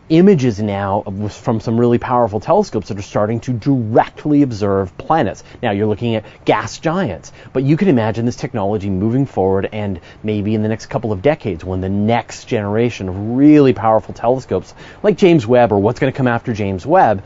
images 0.09 0.61
now 0.61 1.03
from 1.31 1.61
some 1.61 1.79
really 1.79 1.99
powerful 1.99 2.41
telescopes 2.41 2.89
that 2.89 2.99
are 2.99 3.03
starting 3.03 3.41
to 3.41 3.53
directly 3.53 4.43
observe 4.43 4.97
planets. 4.99 5.45
Now 5.63 5.71
you're 5.71 5.87
looking 5.87 6.15
at 6.17 6.25
gas 6.45 6.79
giants, 6.79 7.33
but 7.53 7.63
you 7.63 7.77
can 7.77 7.89
imagine 7.89 8.27
this 8.27 8.37
technology 8.37 8.91
moving 8.91 9.27
forward 9.27 9.69
and 9.73 10.01
maybe 10.23 10.55
in 10.55 10.63
the 10.63 10.69
next 10.69 10.87
couple 10.87 11.13
of 11.13 11.23
decades 11.23 11.65
when 11.65 11.81
the 11.81 11.89
next 11.89 12.47
generation 12.47 13.09
of 13.09 13.17
really 13.37 13.73
powerful 13.73 14.15
telescopes 14.15 14.75
like 15.03 15.17
James 15.17 15.47
Webb 15.47 15.73
or 15.73 15.79
what's 15.79 16.01
going 16.01 16.13
to 16.13 16.17
come 16.17 16.29
after 16.29 16.53
James 16.53 16.85
Webb 16.85 17.23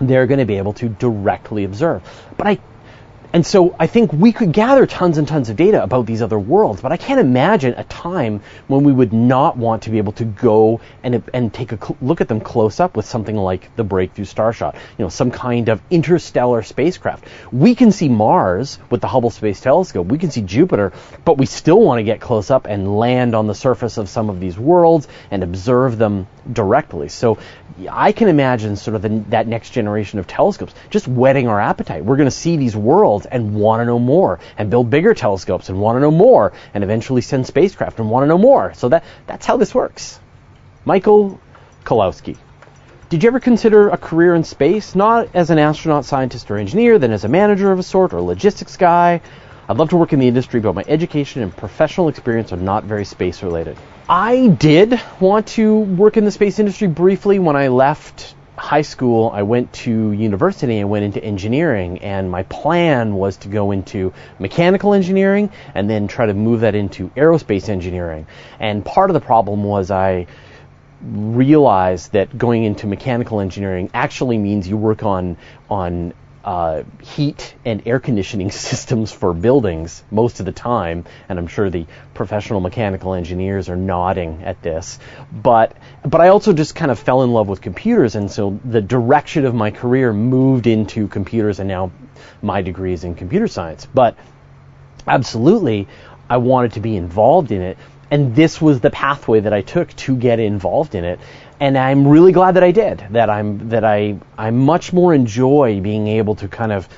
they're 0.00 0.26
going 0.26 0.38
to 0.40 0.46
be 0.46 0.56
able 0.56 0.72
to 0.72 0.88
directly 0.88 1.64
observe. 1.64 2.02
But 2.36 2.46
I 2.46 2.58
and 3.32 3.46
so 3.46 3.74
I 3.78 3.86
think 3.86 4.12
we 4.12 4.32
could 4.32 4.52
gather 4.52 4.86
tons 4.86 5.16
and 5.16 5.26
tons 5.26 5.48
of 5.48 5.56
data 5.56 5.82
about 5.82 6.04
these 6.04 6.20
other 6.20 6.38
worlds, 6.38 6.82
but 6.82 6.92
I 6.92 6.98
can't 6.98 7.18
imagine 7.20 7.74
a 7.76 7.84
time 7.84 8.42
when 8.68 8.84
we 8.84 8.92
would 8.92 9.12
not 9.12 9.56
want 9.56 9.84
to 9.84 9.90
be 9.90 9.98
able 9.98 10.12
to 10.12 10.24
go 10.24 10.80
and, 11.02 11.22
and 11.32 11.52
take 11.52 11.72
a 11.72 11.78
cl- 11.78 11.96
look 12.02 12.20
at 12.20 12.28
them 12.28 12.40
close 12.40 12.78
up 12.78 12.94
with 12.94 13.06
something 13.06 13.36
like 13.36 13.74
the 13.76 13.84
Breakthrough 13.84 14.26
Starshot, 14.26 14.74
you 14.74 15.04
know, 15.04 15.08
some 15.08 15.30
kind 15.30 15.70
of 15.70 15.80
interstellar 15.90 16.62
spacecraft. 16.62 17.24
We 17.50 17.74
can 17.74 17.90
see 17.90 18.08
Mars 18.08 18.78
with 18.90 19.00
the 19.00 19.08
Hubble 19.08 19.30
Space 19.30 19.60
Telescope, 19.60 20.06
we 20.06 20.18
can 20.18 20.30
see 20.30 20.42
Jupiter, 20.42 20.92
but 21.24 21.38
we 21.38 21.46
still 21.46 21.80
want 21.80 22.00
to 22.00 22.04
get 22.04 22.20
close 22.20 22.50
up 22.50 22.66
and 22.66 22.98
land 22.98 23.34
on 23.34 23.46
the 23.46 23.54
surface 23.54 23.96
of 23.96 24.10
some 24.10 24.28
of 24.28 24.40
these 24.40 24.58
worlds 24.58 25.08
and 25.30 25.42
observe 25.42 25.96
them 25.96 26.26
directly. 26.50 27.08
So 27.08 27.38
I 27.90 28.12
can 28.12 28.28
imagine 28.28 28.76
sort 28.76 28.94
of 28.94 29.02
the, 29.02 29.08
that 29.28 29.46
next 29.46 29.70
generation 29.70 30.18
of 30.18 30.26
telescopes 30.26 30.74
just 30.90 31.06
whetting 31.06 31.48
our 31.48 31.60
appetite. 31.60 32.04
We're 32.04 32.16
going 32.16 32.26
to 32.26 32.30
see 32.30 32.56
these 32.56 32.76
worlds 32.76 33.26
and 33.26 33.54
want 33.54 33.80
to 33.80 33.84
know 33.84 33.98
more, 33.98 34.40
and 34.58 34.70
build 34.70 34.90
bigger 34.90 35.14
telescopes 35.14 35.68
and 35.68 35.80
want 35.80 35.96
to 35.96 36.00
know 36.00 36.10
more, 36.10 36.52
and 36.74 36.82
eventually 36.82 37.20
send 37.20 37.46
spacecraft 37.46 37.98
and 37.98 38.10
want 38.10 38.24
to 38.24 38.28
know 38.28 38.38
more. 38.38 38.74
So 38.74 38.88
that 38.88 39.04
that's 39.26 39.46
how 39.46 39.56
this 39.56 39.74
works. 39.74 40.18
Michael 40.84 41.40
Kolowski. 41.84 42.36
Did 43.08 43.22
you 43.22 43.28
ever 43.28 43.40
consider 43.40 43.90
a 43.90 43.98
career 43.98 44.34
in 44.34 44.42
space, 44.42 44.94
not 44.94 45.28
as 45.34 45.50
an 45.50 45.58
astronaut, 45.58 46.06
scientist, 46.06 46.50
or 46.50 46.56
engineer, 46.56 46.98
then 46.98 47.12
as 47.12 47.24
a 47.24 47.28
manager 47.28 47.70
of 47.70 47.78
a 47.78 47.82
sort 47.82 48.14
or 48.14 48.16
a 48.16 48.22
logistics 48.22 48.76
guy? 48.76 49.20
I'd 49.68 49.76
love 49.76 49.90
to 49.90 49.96
work 49.96 50.12
in 50.12 50.18
the 50.18 50.28
industry, 50.28 50.60
but 50.60 50.74
my 50.74 50.84
education 50.88 51.42
and 51.42 51.54
professional 51.54 52.08
experience 52.08 52.52
are 52.52 52.56
not 52.56 52.84
very 52.84 53.04
space 53.04 53.42
related. 53.42 53.76
I 54.08 54.48
did 54.48 55.00
want 55.20 55.46
to 55.48 55.78
work 55.78 56.16
in 56.16 56.24
the 56.24 56.32
space 56.32 56.58
industry 56.58 56.88
briefly 56.88 57.38
when 57.38 57.54
I 57.54 57.68
left 57.68 58.34
high 58.56 58.82
school. 58.82 59.30
I 59.32 59.42
went 59.42 59.72
to 59.74 60.10
university 60.10 60.78
and 60.78 60.90
went 60.90 61.04
into 61.04 61.22
engineering, 61.22 61.98
and 61.98 62.28
my 62.28 62.42
plan 62.42 63.14
was 63.14 63.36
to 63.38 63.48
go 63.48 63.70
into 63.70 64.12
mechanical 64.40 64.92
engineering 64.92 65.50
and 65.74 65.88
then 65.88 66.08
try 66.08 66.26
to 66.26 66.34
move 66.34 66.60
that 66.60 66.74
into 66.74 67.10
aerospace 67.10 67.68
engineering. 67.68 68.26
And 68.58 68.84
part 68.84 69.08
of 69.08 69.14
the 69.14 69.20
problem 69.20 69.62
was 69.62 69.92
I 69.92 70.26
realized 71.00 72.12
that 72.12 72.36
going 72.36 72.64
into 72.64 72.86
mechanical 72.86 73.40
engineering 73.40 73.90
actually 73.94 74.38
means 74.38 74.68
you 74.68 74.76
work 74.76 75.04
on 75.04 75.36
on 75.70 76.12
uh, 76.44 76.82
heat 77.00 77.54
and 77.64 77.86
air 77.86 78.00
conditioning 78.00 78.50
systems 78.68 79.12
for 79.12 79.32
buildings 79.32 80.02
most 80.10 80.40
of 80.40 80.46
the 80.46 80.52
time, 80.52 81.04
and 81.28 81.38
I'm 81.38 81.46
sure 81.46 81.70
the 81.70 81.86
professional 82.14 82.60
mechanical 82.60 83.14
engineers 83.14 83.68
are 83.68 83.76
nodding 83.76 84.42
at 84.44 84.62
this. 84.62 84.98
But 85.32 85.76
but 86.04 86.20
I 86.20 86.28
also 86.28 86.52
just 86.52 86.74
kind 86.74 86.90
of 86.90 86.98
fell 86.98 87.22
in 87.22 87.32
love 87.32 87.48
with 87.48 87.60
computers, 87.60 88.14
and 88.16 88.30
so 88.30 88.58
the 88.64 88.80
direction 88.80 89.44
of 89.44 89.54
my 89.54 89.70
career 89.70 90.12
moved 90.12 90.66
into 90.66 91.08
computers, 91.08 91.60
and 91.60 91.68
now 91.68 91.92
my 92.42 92.62
degree 92.62 92.92
is 92.92 93.04
in 93.04 93.14
computer 93.14 93.46
science. 93.46 93.86
But 93.86 94.16
absolutely, 95.06 95.88
I 96.28 96.38
wanted 96.38 96.72
to 96.72 96.80
be 96.80 96.96
involved 96.96 97.52
in 97.52 97.62
it, 97.62 97.78
and 98.10 98.34
this 98.34 98.60
was 98.60 98.80
the 98.80 98.90
pathway 98.90 99.40
that 99.40 99.52
I 99.52 99.62
took 99.62 99.94
to 99.96 100.16
get 100.16 100.40
involved 100.40 100.94
in 100.94 101.04
it 101.04 101.20
and 101.62 101.78
I'm 101.78 102.08
really 102.08 102.32
glad 102.32 102.56
that 102.56 102.64
I 102.64 102.72
did. 102.72 103.06
That 103.10 103.30
I'm 103.30 103.68
that 103.68 103.84
I 103.84 104.18
I 104.36 104.50
much 104.50 104.92
more 104.92 105.14
enjoy 105.14 105.80
being 105.80 106.08
able 106.08 106.34
to 106.36 106.48
kind 106.48 106.72
of 106.72 106.88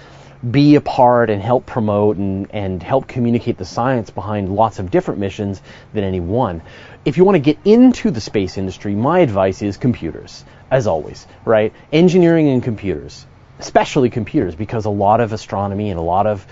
be 0.51 0.77
a 0.77 0.81
part 0.81 1.29
and 1.29 1.43
help 1.43 1.67
promote 1.67 2.17
and, 2.17 2.51
and 2.51 2.83
help 2.83 3.07
communicate 3.07 3.59
the 3.59 3.67
science 3.67 4.09
behind 4.09 4.49
lots 4.49 4.79
of 4.79 4.91
different 4.91 5.21
missions 5.21 5.61
than 5.93 6.03
any 6.03 6.21
one. 6.21 6.63
If 7.05 7.19
you 7.19 7.25
want 7.25 7.37
to 7.37 7.41
get 7.41 7.59
into 7.67 8.11
the 8.11 8.23
space 8.23 8.57
industry, 8.57 8.95
my 8.95 9.19
advice 9.19 9.61
is 9.61 9.77
computers, 9.77 10.47
as 10.71 10.87
always, 10.87 11.27
right? 11.45 11.75
Engineering 11.93 12.49
and 12.49 12.63
computers 12.63 13.27
especially 13.59 14.11
computers, 14.11 14.55
because 14.55 14.85
a 14.85 14.91
lot 14.91 15.21
of 15.21 15.33
astronomy 15.33 15.91
and 15.91 15.99
a 15.99 16.03
lot 16.03 16.27
of 16.27 16.47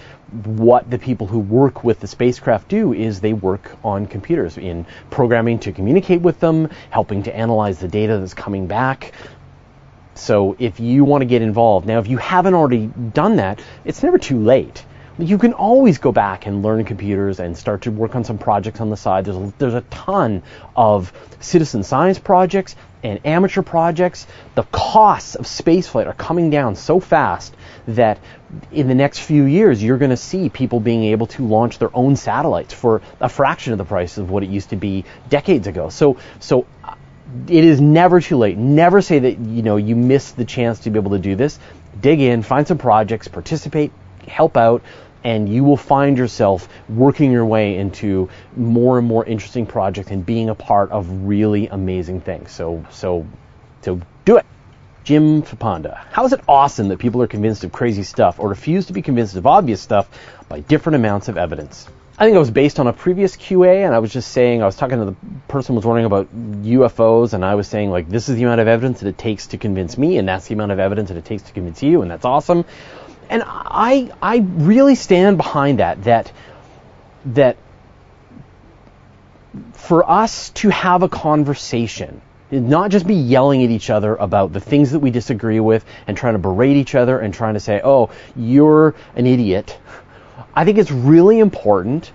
what 0.45 0.91
the 0.91 0.99
people 0.99 1.27
who 1.27 1.39
work 1.39 1.85
with 1.85 2.01
the 2.01 2.07
spacecraft 2.07 2.69
do 2.69 2.93
is 2.95 3.21
they 3.21 3.33
work 3.33 3.77
on 3.85 4.07
computers 4.07 4.57
in 4.57 4.87
programming 5.11 5.59
to 5.59 5.73
communicate 5.73 6.23
with 6.23 6.41
them, 6.41 6.71
helping 6.91 7.25
to 7.25 7.37
analyze 7.37 7.79
the 7.81 7.89
data 7.89 8.19
that's 8.19 8.35
coming 8.35 8.67
back. 8.67 9.13
So 10.15 10.57
if 10.59 10.81
you 10.81 11.05
want 11.05 11.23
to 11.23 11.27
get 11.27 11.43
involved, 11.43 11.87
now 11.87 11.99
if 11.99 12.07
you 12.07 12.19
haven't 12.19 12.55
already 12.55 12.87
done 12.87 13.37
that, 13.37 13.61
it's 13.85 14.03
never 14.03 14.19
too 14.19 14.39
late. 14.39 14.85
You 15.19 15.37
can 15.37 15.53
always 15.53 15.99
go 15.99 16.13
back 16.13 16.47
and 16.47 16.63
learn 16.63 16.85
computers 16.85 17.39
and 17.39 17.57
start 17.57 17.83
to 17.83 17.91
work 17.91 18.15
on 18.15 18.25
some 18.25 18.39
projects 18.39 18.81
on 18.81 18.89
the 18.89 18.97
side. 18.97 19.27
There's 19.27 19.37
a, 19.37 19.53
there's 19.59 19.75
a 19.75 19.83
ton 19.83 20.43
of 20.75 21.13
citizen 21.41 21.83
science 21.83 22.19
projects 22.19 22.77
and 23.03 23.21
amateur 23.25 23.63
projects, 23.63 24.27
the 24.55 24.63
costs 24.65 25.35
of 25.35 25.47
spaceflight 25.47 26.07
are 26.07 26.15
coming 26.15 26.51
down 26.51 26.77
so 26.77 27.01
fast 27.01 27.55
that 27.89 28.19
in 28.71 28.89
the 28.89 28.95
next 28.95 29.21
few 29.21 29.45
years 29.45 29.83
you're 29.83 29.99
going 29.99 30.11
to 30.11 30.17
see 30.17 30.49
people 30.49 30.81
being 30.81 31.05
able 31.05 31.27
to 31.27 31.47
launch 31.47 31.79
their 31.79 31.95
own 31.95 32.17
satellites 32.17 32.73
for 32.73 33.03
a 33.21 33.29
fraction 33.29 33.73
of 33.73 33.79
the 33.79 33.85
price 33.85 34.19
of 34.19 34.31
what 34.31 34.43
it 34.43 34.51
used 34.51 34.71
to 34.71 34.77
be 34.77 35.05
decades 35.29 35.67
ago. 35.67 35.89
So 35.89 36.19
so 36.39 36.67
uh, 36.85 36.95
it 37.49 37.65
is 37.65 37.81
never 37.81 38.21
too 38.21 38.37
late. 38.37 38.59
Never 38.59 39.01
say 39.01 39.19
that 39.21 39.39
you 39.39 39.63
know 39.63 39.77
you 39.77 39.97
missed 39.97 40.37
the 40.37 40.45
chance 40.45 40.81
to 40.81 40.91
be 40.91 40.99
able 40.99 41.13
to 41.13 41.19
do 41.19 41.35
this. 41.35 41.59
Dig 42.01 42.21
in, 42.21 42.43
find 42.43 42.67
some 42.67 42.79
projects, 42.79 43.29
participate, 43.29 43.93
help 44.27 44.57
out 44.57 44.83
and 45.25 45.49
you 45.49 45.65
will 45.65 45.77
find 45.77 46.19
yourself 46.19 46.69
working 46.89 47.31
your 47.31 47.47
way 47.47 47.77
into 47.77 48.29
more 48.57 48.99
and 48.99 49.07
more 49.07 49.25
interesting 49.25 49.67
projects 49.67 50.11
and 50.11 50.25
being 50.25 50.49
a 50.49 50.55
part 50.55 50.91
of 50.91 51.27
really 51.27 51.69
amazing 51.69 52.21
things. 52.21 52.53
So, 52.53 52.85
so, 52.91 53.27
so 53.83 54.01
do 54.25 54.39
it. 54.39 54.47
Jim 55.05 55.43
Faponda. 55.43 55.97
How 56.11 56.25
is 56.25 56.33
it 56.33 56.41
awesome 56.47 56.89
that 56.89 56.99
people 56.99 57.23
are 57.23 57.27
convinced 57.27 57.65
of 57.65 57.73
crazy 57.73 58.05
stuff 58.05 58.39
or 58.39 58.49
refuse 58.49 58.87
to 58.87 58.93
be 58.93 59.03
convinced 59.03 59.35
of 59.35 59.47
obvious 59.47 59.81
stuff 59.81 60.09
by 60.49 60.61
different 60.61 60.97
amounts 60.97 61.29
of 61.29 61.37
evidence? 61.37 61.89
I 62.19 62.27
think 62.27 62.37
it 62.37 62.39
was 62.39 62.51
based 62.51 62.79
on 62.79 62.87
a 62.87 62.93
previous 62.93 63.37
QA, 63.37 63.85
and 63.85 63.95
I 63.95 63.99
was 63.99 64.13
just 64.13 64.31
saying, 64.31 64.63
I 64.63 64.67
was 64.67 64.77
talking 64.77 64.99
to 64.99 65.07
the 65.07 65.17
person 65.49 65.73
who 65.73 65.77
was 65.77 65.87
wondering 65.87 66.07
about 66.07 66.29
UFOs, 66.63 67.33
and 67.33 67.45
I 67.45 67.55
was 67.55 67.67
saying, 67.67 67.91
like, 67.91 68.09
this 68.09 68.29
is 68.29 68.37
the 68.37 68.45
amount 68.45 68.61
of 68.61 68.69
evidence 68.69 69.01
that 69.01 69.09
it 69.09 69.19
takes 69.19 69.49
to 69.49 69.59
convince 69.59 69.97
me, 69.97 70.19
and 70.19 70.29
that's 70.29 70.47
the 70.47 70.55
amount 70.55 70.73
of 70.73 70.79
evidence 70.79 71.09
that 71.09 71.17
it 71.17 71.25
takes 71.25 71.43
to 71.45 71.53
convince 71.53 71.83
you, 71.83 72.03
and 72.03 72.11
that's 72.11 72.25
awesome 72.25 72.65
and 73.33 73.43
I 73.47 74.11
I 74.21 74.37
really 74.37 74.95
stand 74.95 75.39
behind 75.39 75.79
that 75.79 76.05
that 76.05 76.33
that 77.27 77.57
for 79.73 80.09
us 80.09 80.51
to 80.51 80.69
have 80.69 81.03
a 81.03 81.09
conversation 81.09 82.21
not 82.51 82.91
just 82.91 83.07
be 83.07 83.15
yelling 83.15 83.65
at 83.65 83.71
each 83.71 83.89
other 83.89 84.15
about 84.15 84.53
the 84.53 84.61
things 84.61 84.91
that 84.91 84.99
we 84.99 85.11
disagree 85.11 85.61
with 85.61 85.85
and 86.07 86.17
trying 86.17 86.35
to 86.35 86.39
berate 86.39 86.77
each 86.77 86.95
other 86.95 87.19
and 87.19 87.33
trying 87.33 87.55
to 87.55 87.61
say, 87.61 87.81
"Oh, 87.83 88.11
you're 88.37 88.95
an 89.17 89.27
idiot." 89.27 89.79
I 90.55 90.67
think 90.67 90.77
it's 90.77 90.91
really 90.91 91.39
important 91.39 92.13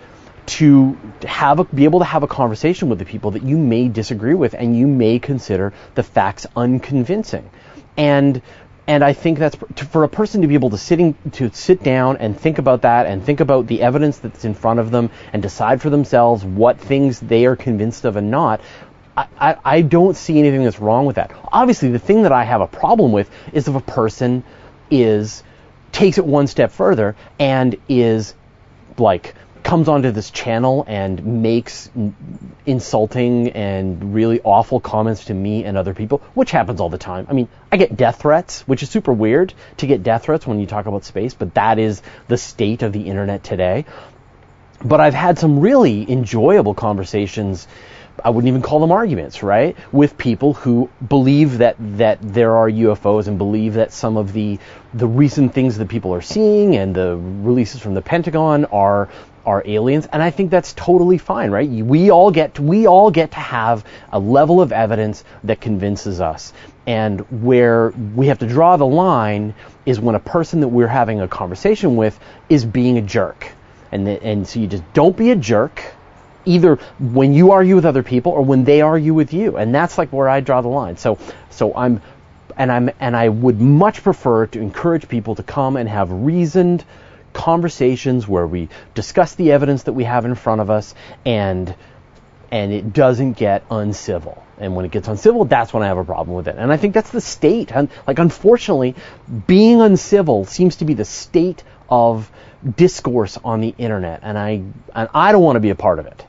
to 0.57 0.95
have 1.23 1.59
a, 1.59 1.63
be 1.63 1.85
able 1.85 1.99
to 1.99 2.05
have 2.05 2.21
a 2.21 2.27
conversation 2.27 2.87
with 2.87 2.99
the 2.99 3.05
people 3.05 3.31
that 3.31 3.43
you 3.43 3.57
may 3.57 3.87
disagree 3.87 4.35
with 4.35 4.53
and 4.53 4.77
you 4.77 4.85
may 4.85 5.17
consider 5.17 5.73
the 5.95 6.03
facts 6.03 6.45
unconvincing. 6.55 7.49
And 7.97 8.43
and 8.87 9.03
I 9.03 9.11
think 9.11 9.37
that's 9.37 9.57
for 9.89 10.05
a 10.05 10.09
person 10.09 10.41
to 10.41 10.47
be 10.47 10.53
able 10.53 10.69
to 10.69 10.77
sitting 10.77 11.15
to 11.33 11.51
sit 11.53 11.83
down 11.83 12.17
and 12.17 12.39
think 12.39 12.57
about 12.57 12.83
that 12.83 13.05
and 13.05 13.23
think 13.23 13.41
about 13.41 13.67
the 13.67 13.81
evidence 13.81 14.17
that's 14.17 14.45
in 14.45 14.53
front 14.53 14.79
of 14.79 14.91
them 14.91 15.11
and 15.33 15.41
decide 15.41 15.81
for 15.81 15.89
themselves 15.89 16.45
what 16.45 16.79
things 16.79 17.19
they 17.19 17.45
are 17.45 17.57
convinced 17.57 18.05
of 18.05 18.15
and 18.15 18.31
not. 18.31 18.61
I, 19.17 19.27
I, 19.37 19.55
I 19.65 19.81
don't 19.81 20.15
see 20.15 20.39
anything 20.39 20.63
that's 20.63 20.79
wrong 20.79 21.05
with 21.05 21.17
that. 21.17 21.31
Obviously, 21.51 21.89
the 21.89 21.99
thing 21.99 22.23
that 22.23 22.31
I 22.31 22.45
have 22.45 22.61
a 22.61 22.67
problem 22.67 23.11
with 23.11 23.29
is 23.51 23.67
if 23.67 23.75
a 23.75 23.81
person 23.81 24.43
is 24.89 25.43
takes 25.91 26.17
it 26.17 26.25
one 26.25 26.47
step 26.47 26.71
further 26.71 27.15
and 27.39 27.75
is 27.89 28.35
like 28.97 29.35
comes 29.67 29.89
onto 29.89 30.11
this 30.11 30.31
channel 30.31 30.85
and 30.87 31.43
makes 31.43 31.89
insulting 32.65 33.49
and 33.49 34.13
really 34.13 34.39
awful 34.45 34.79
comments 34.79 35.25
to 35.25 35.33
me 35.33 35.65
and 35.65 35.75
other 35.75 35.93
people, 35.93 36.21
which 36.35 36.51
happens 36.51 36.79
all 36.79 36.87
the 36.87 36.97
time. 36.97 37.27
I 37.29 37.33
mean, 37.33 37.49
I 37.69 37.75
get 37.75 37.97
death 37.97 38.21
threats, 38.21 38.61
which 38.61 38.81
is 38.81 38.89
super 38.89 39.11
weird 39.11 39.53
to 39.75 39.85
get 39.85 40.03
death 40.03 40.23
threats 40.23 40.47
when 40.47 40.61
you 40.61 40.67
talk 40.67 40.85
about 40.85 41.03
space, 41.03 41.33
but 41.33 41.53
that 41.55 41.79
is 41.79 42.01
the 42.29 42.37
state 42.37 42.81
of 42.81 42.93
the 42.93 43.01
internet 43.01 43.43
today. 43.43 43.83
But 44.85 45.01
I've 45.01 45.13
had 45.13 45.37
some 45.37 45.59
really 45.59 46.09
enjoyable 46.09 46.73
conversations 46.73 47.67
I 48.23 48.31
wouldn't 48.31 48.47
even 48.49 48.61
call 48.61 48.79
them 48.79 48.91
arguments, 48.91 49.43
right? 49.43 49.77
With 49.91 50.17
people 50.17 50.53
who 50.53 50.89
believe 51.07 51.59
that 51.59 51.75
that 51.97 52.19
there 52.21 52.55
are 52.55 52.69
UFOs 52.69 53.27
and 53.27 53.37
believe 53.37 53.75
that 53.75 53.93
some 53.93 54.17
of 54.17 54.33
the 54.33 54.59
the 54.93 55.07
recent 55.07 55.53
things 55.53 55.77
that 55.77 55.87
people 55.87 56.13
are 56.13 56.21
seeing 56.21 56.75
and 56.75 56.95
the 56.95 57.15
releases 57.17 57.79
from 57.79 57.93
the 57.93 58.01
Pentagon 58.01 58.65
are 58.65 59.09
are 59.47 59.63
aliens, 59.65 60.05
and 60.11 60.21
I 60.21 60.29
think 60.29 60.51
that's 60.51 60.73
totally 60.73 61.17
fine, 61.17 61.49
right? 61.49 61.69
We 61.69 62.11
all 62.11 62.29
get 62.29 62.55
to, 62.55 62.61
we 62.61 62.85
all 62.85 63.09
get 63.09 63.31
to 63.31 63.39
have 63.39 63.85
a 64.11 64.19
level 64.19 64.61
of 64.61 64.71
evidence 64.71 65.23
that 65.45 65.61
convinces 65.61 66.21
us, 66.21 66.53
and 66.85 67.21
where 67.43 67.89
we 67.89 68.27
have 68.27 68.39
to 68.39 68.47
draw 68.47 68.77
the 68.77 68.85
line 68.85 69.55
is 69.85 69.99
when 69.99 70.15
a 70.15 70.19
person 70.19 70.59
that 70.59 70.67
we're 70.67 70.87
having 70.87 71.21
a 71.21 71.27
conversation 71.27 71.95
with 71.95 72.19
is 72.49 72.65
being 72.65 72.97
a 72.97 73.01
jerk, 73.01 73.51
and 73.91 74.05
the, 74.05 74.21
and 74.21 74.45
so 74.45 74.59
you 74.59 74.67
just 74.67 74.83
don't 74.93 75.15
be 75.15 75.31
a 75.31 75.35
jerk 75.35 75.81
either 76.45 76.75
when 76.99 77.33
you 77.33 77.51
argue 77.51 77.75
with 77.75 77.85
other 77.85 78.03
people 78.03 78.31
or 78.31 78.41
when 78.41 78.63
they 78.63 78.81
argue 78.81 79.13
with 79.13 79.33
you. 79.33 79.57
And 79.57 79.75
that's 79.75 79.97
like 79.97 80.13
where 80.13 80.29
I 80.29 80.39
draw 80.39 80.61
the 80.61 80.69
line. 80.69 80.97
So, 80.97 81.17
so 81.49 81.75
I'm, 81.75 82.01
and 82.55 82.71
I'm, 82.71 82.89
and 82.99 83.15
I 83.15 83.29
would 83.29 83.59
much 83.59 84.01
prefer 84.01 84.47
to 84.47 84.61
encourage 84.61 85.07
people 85.09 85.35
to 85.35 85.43
come 85.43 85.75
and 85.75 85.89
have 85.89 86.09
reasoned 86.09 86.85
conversations 87.37 88.27
where 88.27 88.47
we 88.47 88.67
discuss 88.95 89.35
the 89.35 89.51
evidence 89.51 89.83
that 89.83 89.93
we 89.93 90.05
have 90.05 90.25
in 90.25 90.33
front 90.33 90.59
of 90.59 90.71
us 90.71 90.95
and, 91.23 91.75
and 92.51 92.73
it 92.73 92.93
doesn't 92.93 93.33
get 93.33 93.63
uncivil. 93.69 94.43
And 94.57 94.75
when 94.75 94.85
it 94.85 94.91
gets 94.91 95.07
uncivil, 95.07 95.45
that's 95.45 95.71
when 95.71 95.83
I 95.83 95.87
have 95.87 95.99
a 95.99 96.03
problem 96.03 96.35
with 96.35 96.47
it. 96.47 96.55
And 96.57 96.73
I 96.73 96.77
think 96.77 96.95
that's 96.95 97.11
the 97.11 97.21
state. 97.21 97.71
And 97.71 97.89
like, 98.07 98.17
unfortunately, 98.17 98.95
being 99.45 99.81
uncivil 99.81 100.45
seems 100.45 100.77
to 100.77 100.85
be 100.85 100.95
the 100.95 101.05
state 101.05 101.63
of 101.87 102.31
discourse 102.75 103.37
on 103.43 103.61
the 103.61 103.75
internet. 103.77 104.21
And 104.23 104.35
I, 104.35 104.63
and 104.95 105.09
I 105.13 105.31
don't 105.31 105.43
want 105.43 105.57
to 105.57 105.61
be 105.61 105.69
a 105.69 105.75
part 105.75 105.99
of 105.99 106.07
it 106.07 106.25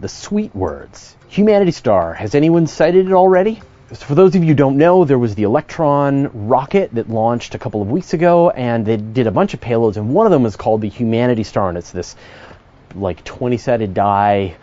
the 0.00 0.08
sweet 0.08 0.52
words. 0.56 1.14
Humanity 1.28 1.70
Star. 1.70 2.12
Has 2.14 2.34
anyone 2.34 2.66
sighted 2.66 3.06
it 3.06 3.12
already? 3.12 3.62
So 3.94 4.06
for 4.06 4.14
those 4.14 4.34
of 4.34 4.42
you 4.42 4.48
who 4.48 4.54
don't 4.54 4.78
know, 4.78 5.04
there 5.04 5.18
was 5.18 5.34
the 5.34 5.42
Electron 5.42 6.48
rocket 6.48 6.94
that 6.94 7.10
launched 7.10 7.54
a 7.54 7.58
couple 7.58 7.82
of 7.82 7.90
weeks 7.90 8.14
ago, 8.14 8.48
and 8.48 8.86
they 8.86 8.96
did 8.96 9.26
a 9.26 9.30
bunch 9.30 9.52
of 9.52 9.60
payloads, 9.60 9.98
and 9.98 10.14
one 10.14 10.24
of 10.26 10.32
them 10.32 10.42
was 10.42 10.56
called 10.56 10.80
the 10.80 10.88
Humanity 10.88 11.44
Star, 11.44 11.68
and 11.68 11.76
it's 11.76 11.90
this 11.90 12.16
like 12.94 13.22
20-sided 13.22 13.92
die 13.92 14.56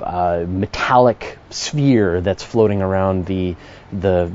uh, 0.00 0.44
metallic 0.48 1.38
sphere 1.50 2.22
that's 2.22 2.42
floating 2.42 2.80
around 2.80 3.26
the 3.26 3.54
the 3.92 4.30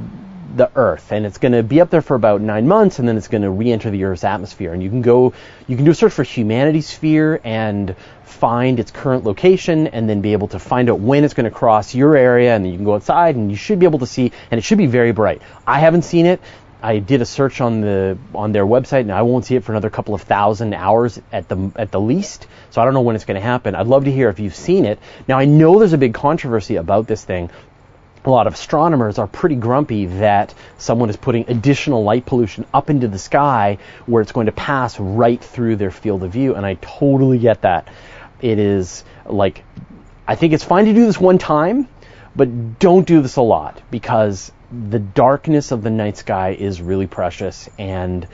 the 0.55 0.71
Earth, 0.75 1.11
and 1.11 1.25
it's 1.25 1.37
going 1.37 1.51
to 1.51 1.63
be 1.63 1.81
up 1.81 1.89
there 1.89 2.01
for 2.01 2.15
about 2.15 2.41
nine 2.41 2.67
months, 2.67 2.99
and 2.99 3.07
then 3.07 3.17
it's 3.17 3.27
going 3.27 3.41
to 3.41 3.49
re-enter 3.49 3.89
the 3.89 4.03
Earth's 4.05 4.23
atmosphere. 4.23 4.73
And 4.73 4.81
you 4.81 4.89
can 4.89 5.01
go, 5.01 5.33
you 5.67 5.75
can 5.75 5.85
do 5.85 5.91
a 5.91 5.95
search 5.95 6.13
for 6.13 6.23
Humanity 6.23 6.81
Sphere 6.81 7.41
and 7.43 7.95
find 8.23 8.79
its 8.79 8.91
current 8.91 9.23
location, 9.23 9.87
and 9.87 10.09
then 10.09 10.21
be 10.21 10.33
able 10.33 10.47
to 10.49 10.59
find 10.59 10.89
out 10.89 10.99
when 10.99 11.23
it's 11.23 11.33
going 11.33 11.45
to 11.45 11.51
cross 11.51 11.95
your 11.95 12.15
area, 12.15 12.55
and 12.55 12.69
you 12.69 12.75
can 12.75 12.85
go 12.85 12.95
outside, 12.95 13.35
and 13.35 13.49
you 13.51 13.57
should 13.57 13.79
be 13.79 13.85
able 13.85 13.99
to 13.99 14.07
see, 14.07 14.31
and 14.51 14.57
it 14.57 14.61
should 14.61 14.77
be 14.77 14.87
very 14.87 15.11
bright. 15.11 15.41
I 15.65 15.79
haven't 15.79 16.03
seen 16.03 16.25
it. 16.25 16.39
I 16.81 16.99
did 16.99 17.21
a 17.21 17.25
search 17.25 17.59
on 17.59 17.81
the 17.81 18.19
on 18.35 18.51
their 18.51 18.65
website, 18.65 19.01
and 19.01 19.11
I 19.11 19.23
won't 19.23 19.45
see 19.45 19.55
it 19.55 19.63
for 19.63 19.71
another 19.71 19.89
couple 19.89 20.13
of 20.13 20.21
thousand 20.21 20.75
hours 20.75 21.19
at 21.31 21.49
the 21.49 21.71
at 21.75 21.91
the 21.91 21.99
least. 21.99 22.45
So 22.69 22.81
I 22.81 22.85
don't 22.85 22.93
know 22.93 23.01
when 23.01 23.15
it's 23.15 23.25
going 23.25 23.41
to 23.41 23.41
happen. 23.41 23.73
I'd 23.73 23.87
love 23.87 24.05
to 24.05 24.11
hear 24.11 24.29
if 24.29 24.39
you've 24.39 24.55
seen 24.55 24.85
it. 24.85 24.99
Now 25.27 25.39
I 25.39 25.45
know 25.45 25.79
there's 25.79 25.93
a 25.93 25.97
big 25.97 26.13
controversy 26.13 26.75
about 26.75 27.07
this 27.07 27.23
thing 27.23 27.49
a 28.27 28.29
lot 28.29 28.45
of 28.45 28.55
astronomers 28.55 29.19
are 29.19 29.27
pretty 29.27 29.55
grumpy 29.55 30.05
that 30.05 30.53
someone 30.77 31.09
is 31.09 31.15
putting 31.15 31.49
additional 31.49 32.03
light 32.03 32.25
pollution 32.25 32.65
up 32.73 32.89
into 32.89 33.07
the 33.07 33.17
sky 33.17 33.77
where 34.05 34.21
it's 34.21 34.33
going 34.33 34.47
to 34.47 34.51
pass 34.51 34.99
right 34.99 35.41
through 35.41 35.77
their 35.77 35.91
field 35.91 36.23
of 36.23 36.33
view, 36.33 36.53
and 36.53 36.65
I 36.65 36.73
totally 36.75 37.39
get 37.39 37.61
that. 37.61 37.87
It 38.41 38.59
is 38.59 39.05
like, 39.25 39.63
I 40.27 40.35
think 40.35 40.51
it's 40.51 40.65
fine 40.65 40.85
to 40.85 40.93
do 40.93 41.05
this 41.05 41.17
one 41.17 41.37
time, 41.37 41.87
but 42.35 42.79
don't 42.79 43.07
do 43.07 43.21
this 43.21 43.37
a 43.37 43.41
lot 43.41 43.81
because 43.89 44.51
the 44.71 44.99
darkness 44.99 45.71
of 45.71 45.81
the 45.81 45.89
night 45.89 46.17
sky 46.17 46.49
is 46.49 46.81
really 46.81 47.07
precious 47.07 47.69
and 47.79 48.27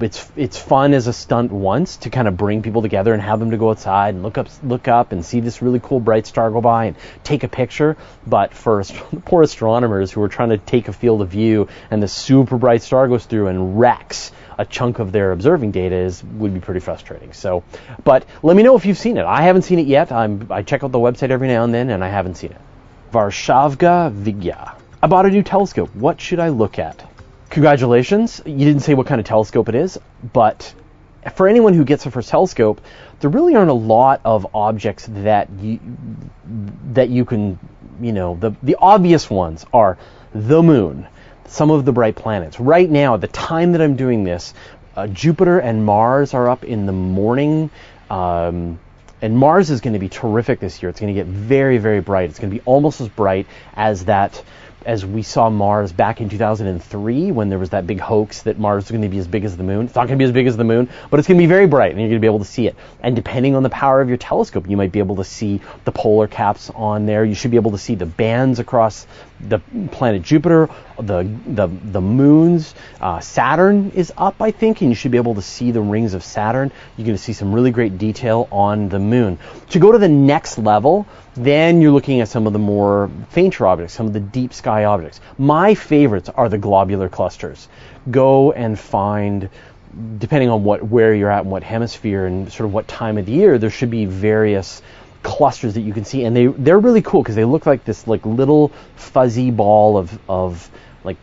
it's 0.00 0.30
it's 0.36 0.58
fun 0.58 0.94
as 0.94 1.06
a 1.06 1.12
stunt 1.12 1.52
once 1.52 1.98
to 1.98 2.10
kind 2.10 2.26
of 2.26 2.36
bring 2.36 2.62
people 2.62 2.82
together 2.82 3.12
and 3.12 3.22
have 3.22 3.38
them 3.38 3.50
to 3.50 3.56
go 3.56 3.70
outside 3.70 4.14
and 4.14 4.22
look 4.22 4.38
up 4.38 4.48
look 4.62 4.88
up 4.88 5.12
and 5.12 5.24
see 5.24 5.40
this 5.40 5.62
really 5.62 5.80
cool 5.80 6.00
bright 6.00 6.26
star 6.26 6.50
go 6.50 6.60
by 6.60 6.86
and 6.86 6.96
take 7.24 7.44
a 7.44 7.48
picture. 7.48 7.96
But 8.26 8.54
for 8.54 8.82
poor 9.24 9.42
astronomers 9.42 10.10
who 10.10 10.22
are 10.22 10.28
trying 10.28 10.50
to 10.50 10.58
take 10.58 10.88
a 10.88 10.92
field 10.92 11.22
of 11.22 11.28
view 11.28 11.68
and 11.90 12.02
the 12.02 12.08
super 12.08 12.56
bright 12.56 12.82
star 12.82 13.08
goes 13.08 13.24
through 13.26 13.48
and 13.48 13.78
wrecks 13.78 14.32
a 14.58 14.64
chunk 14.64 14.98
of 14.98 15.12
their 15.12 15.32
observing 15.32 15.72
data 15.72 15.96
is 15.96 16.22
would 16.24 16.54
be 16.54 16.60
pretty 16.60 16.80
frustrating. 16.80 17.32
So, 17.32 17.64
but 18.04 18.26
let 18.42 18.56
me 18.56 18.62
know 18.62 18.76
if 18.76 18.86
you've 18.86 18.98
seen 18.98 19.16
it. 19.16 19.24
I 19.24 19.42
haven't 19.42 19.62
seen 19.62 19.78
it 19.78 19.86
yet. 19.86 20.12
I'm 20.12 20.46
I 20.50 20.62
check 20.62 20.84
out 20.84 20.92
the 20.92 20.98
website 20.98 21.30
every 21.30 21.48
now 21.48 21.64
and 21.64 21.74
then 21.74 21.90
and 21.90 22.02
I 22.04 22.08
haven't 22.08 22.36
seen 22.36 22.52
it. 22.52 22.60
Varshavga 23.12 24.12
Vigya. 24.12 24.74
I 25.02 25.06
bought 25.06 25.26
a 25.26 25.30
new 25.30 25.42
telescope. 25.42 25.94
What 25.94 26.20
should 26.20 26.38
I 26.38 26.48
look 26.48 26.78
at? 26.78 27.11
Congratulations. 27.52 28.40
You 28.46 28.64
didn't 28.64 28.80
say 28.80 28.94
what 28.94 29.06
kind 29.06 29.20
of 29.20 29.26
telescope 29.26 29.68
it 29.68 29.74
is, 29.74 29.98
but 30.32 30.74
for 31.36 31.46
anyone 31.46 31.74
who 31.74 31.84
gets 31.84 32.06
a 32.06 32.10
first 32.10 32.30
telescope, 32.30 32.80
there 33.20 33.30
really 33.30 33.54
aren't 33.54 33.70
a 33.70 33.74
lot 33.74 34.22
of 34.24 34.46
objects 34.54 35.06
that 35.08 35.50
you 35.60 35.78
that 36.92 37.10
you 37.10 37.24
can, 37.24 37.58
you 38.00 38.12
know, 38.12 38.36
the 38.40 38.52
the 38.62 38.76
obvious 38.80 39.28
ones 39.30 39.66
are 39.72 39.98
the 40.34 40.62
moon, 40.62 41.06
some 41.46 41.70
of 41.70 41.84
the 41.84 41.92
bright 41.92 42.16
planets. 42.16 42.58
Right 42.58 42.90
now, 42.90 43.14
at 43.14 43.20
the 43.20 43.28
time 43.28 43.72
that 43.72 43.82
I'm 43.82 43.96
doing 43.96 44.24
this, 44.24 44.54
uh, 44.96 45.06
Jupiter 45.06 45.58
and 45.58 45.84
Mars 45.84 46.32
are 46.34 46.48
up 46.48 46.64
in 46.64 46.86
the 46.86 46.92
morning. 46.92 47.70
Um, 48.08 48.80
and 49.20 49.38
Mars 49.38 49.70
is 49.70 49.80
going 49.80 49.92
to 49.92 50.00
be 50.00 50.08
terrific 50.08 50.58
this 50.58 50.82
year. 50.82 50.90
It's 50.90 50.98
going 50.98 51.14
to 51.14 51.20
get 51.20 51.26
very, 51.26 51.78
very 51.78 52.00
bright. 52.00 52.30
It's 52.30 52.40
going 52.40 52.50
to 52.50 52.56
be 52.56 52.62
almost 52.64 53.00
as 53.00 53.08
bright 53.08 53.46
as 53.74 54.06
that 54.06 54.42
as 54.86 55.04
we 55.04 55.22
saw 55.22 55.50
Mars 55.50 55.92
back 55.92 56.20
in 56.20 56.28
2003 56.28 57.32
when 57.32 57.48
there 57.48 57.58
was 57.58 57.70
that 57.70 57.86
big 57.86 58.00
hoax 58.00 58.42
that 58.42 58.58
Mars 58.58 58.84
is 58.84 58.90
going 58.90 59.02
to 59.02 59.08
be 59.08 59.18
as 59.18 59.26
big 59.26 59.44
as 59.44 59.56
the 59.56 59.62
moon. 59.62 59.86
It's 59.86 59.94
not 59.94 60.06
going 60.06 60.18
to 60.18 60.22
be 60.22 60.26
as 60.26 60.32
big 60.32 60.46
as 60.46 60.56
the 60.56 60.64
moon, 60.64 60.88
but 61.10 61.18
it's 61.18 61.28
going 61.28 61.38
to 61.38 61.42
be 61.42 61.46
very 61.46 61.66
bright 61.66 61.92
and 61.92 62.00
you're 62.00 62.08
going 62.08 62.20
to 62.20 62.24
be 62.24 62.26
able 62.26 62.40
to 62.40 62.44
see 62.44 62.66
it. 62.66 62.76
And 63.00 63.16
depending 63.16 63.54
on 63.54 63.62
the 63.62 63.70
power 63.70 64.00
of 64.00 64.08
your 64.08 64.18
telescope, 64.18 64.68
you 64.68 64.76
might 64.76 64.92
be 64.92 64.98
able 64.98 65.16
to 65.16 65.24
see 65.24 65.60
the 65.84 65.92
polar 65.92 66.26
caps 66.26 66.70
on 66.70 67.06
there. 67.06 67.24
You 67.24 67.34
should 67.34 67.50
be 67.50 67.56
able 67.56 67.72
to 67.72 67.78
see 67.78 67.94
the 67.94 68.06
bands 68.06 68.58
across 68.58 69.06
the 69.48 69.60
planet 69.90 70.22
Jupiter, 70.22 70.68
the 70.98 71.28
the 71.46 71.66
the 71.66 72.00
moons. 72.00 72.74
Uh, 73.00 73.20
Saturn 73.20 73.90
is 73.94 74.12
up, 74.16 74.40
I 74.40 74.50
think, 74.50 74.80
and 74.80 74.90
you 74.90 74.94
should 74.94 75.10
be 75.10 75.18
able 75.18 75.34
to 75.34 75.42
see 75.42 75.70
the 75.70 75.80
rings 75.80 76.14
of 76.14 76.22
Saturn. 76.22 76.70
You're 76.96 77.06
going 77.06 77.16
to 77.16 77.22
see 77.22 77.32
some 77.32 77.52
really 77.52 77.70
great 77.70 77.98
detail 77.98 78.48
on 78.52 78.88
the 78.88 78.98
moon. 78.98 79.38
To 79.70 79.78
go 79.78 79.92
to 79.92 79.98
the 79.98 80.08
next 80.08 80.58
level, 80.58 81.06
then 81.34 81.80
you're 81.80 81.92
looking 81.92 82.20
at 82.20 82.28
some 82.28 82.46
of 82.46 82.52
the 82.52 82.58
more 82.58 83.10
fainter 83.30 83.66
objects, 83.66 83.94
some 83.94 84.06
of 84.06 84.12
the 84.12 84.20
deep 84.20 84.52
sky 84.52 84.84
objects. 84.84 85.20
My 85.38 85.74
favorites 85.74 86.28
are 86.28 86.48
the 86.48 86.58
globular 86.58 87.08
clusters. 87.08 87.68
Go 88.10 88.52
and 88.52 88.78
find 88.78 89.48
depending 90.18 90.48
on 90.48 90.64
what 90.64 90.82
where 90.82 91.14
you're 91.14 91.30
at 91.30 91.42
and 91.42 91.50
what 91.50 91.62
hemisphere 91.62 92.26
and 92.26 92.50
sort 92.50 92.66
of 92.66 92.72
what 92.72 92.88
time 92.88 93.18
of 93.18 93.26
the 93.26 93.32
year, 93.32 93.58
there 93.58 93.70
should 93.70 93.90
be 93.90 94.06
various 94.06 94.80
clusters 95.22 95.74
that 95.74 95.82
you 95.82 95.92
can 95.92 96.04
see, 96.04 96.24
and 96.24 96.36
they 96.36 96.46
they're 96.46 96.78
really 96.78 97.02
cool 97.02 97.22
because 97.22 97.36
they 97.36 97.44
look 97.44 97.66
like 97.66 97.84
this 97.84 98.06
like 98.06 98.24
little 98.26 98.70
fuzzy 98.96 99.50
ball 99.50 99.96
of 99.96 100.18
of 100.28 100.70
like 101.04 101.16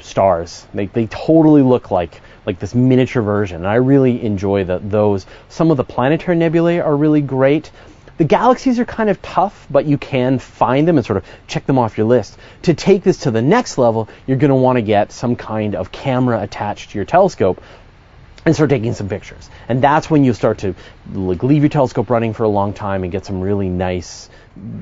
stars. 0.00 0.66
They 0.74 0.86
they 0.86 1.06
totally 1.06 1.62
look 1.62 1.90
like 1.90 2.20
like 2.46 2.58
this 2.58 2.74
miniature 2.74 3.22
version, 3.22 3.58
and 3.58 3.66
I 3.66 3.76
really 3.76 4.24
enjoy 4.24 4.64
the, 4.64 4.78
those. 4.78 5.26
Some 5.48 5.70
of 5.70 5.76
the 5.76 5.84
planetary 5.84 6.36
nebulae 6.36 6.78
are 6.78 6.96
really 6.96 7.20
great. 7.20 7.70
The 8.18 8.24
galaxies 8.24 8.78
are 8.78 8.86
kind 8.86 9.10
of 9.10 9.20
tough, 9.20 9.66
but 9.70 9.84
you 9.84 9.98
can 9.98 10.38
find 10.38 10.88
them 10.88 10.96
and 10.96 11.04
sort 11.04 11.18
of 11.18 11.24
check 11.46 11.66
them 11.66 11.78
off 11.78 11.98
your 11.98 12.06
list. 12.06 12.38
To 12.62 12.72
take 12.72 13.02
this 13.02 13.18
to 13.18 13.30
the 13.30 13.42
next 13.42 13.76
level, 13.76 14.08
you're 14.26 14.38
going 14.38 14.48
to 14.48 14.54
want 14.54 14.76
to 14.76 14.82
get 14.82 15.12
some 15.12 15.36
kind 15.36 15.74
of 15.74 15.92
camera 15.92 16.40
attached 16.40 16.92
to 16.92 16.98
your 16.98 17.04
telescope 17.04 17.60
and 18.46 18.54
start 18.54 18.70
taking 18.70 18.94
some 18.94 19.08
pictures. 19.08 19.50
And 19.68 19.82
that's 19.82 20.08
when 20.08 20.22
you 20.24 20.32
start 20.32 20.58
to 20.58 20.74
like, 21.12 21.42
leave 21.42 21.62
your 21.62 21.68
telescope 21.68 22.08
running 22.08 22.32
for 22.32 22.44
a 22.44 22.48
long 22.48 22.72
time 22.72 23.02
and 23.02 23.10
get 23.10 23.26
some 23.26 23.40
really 23.40 23.68
nice, 23.68 24.30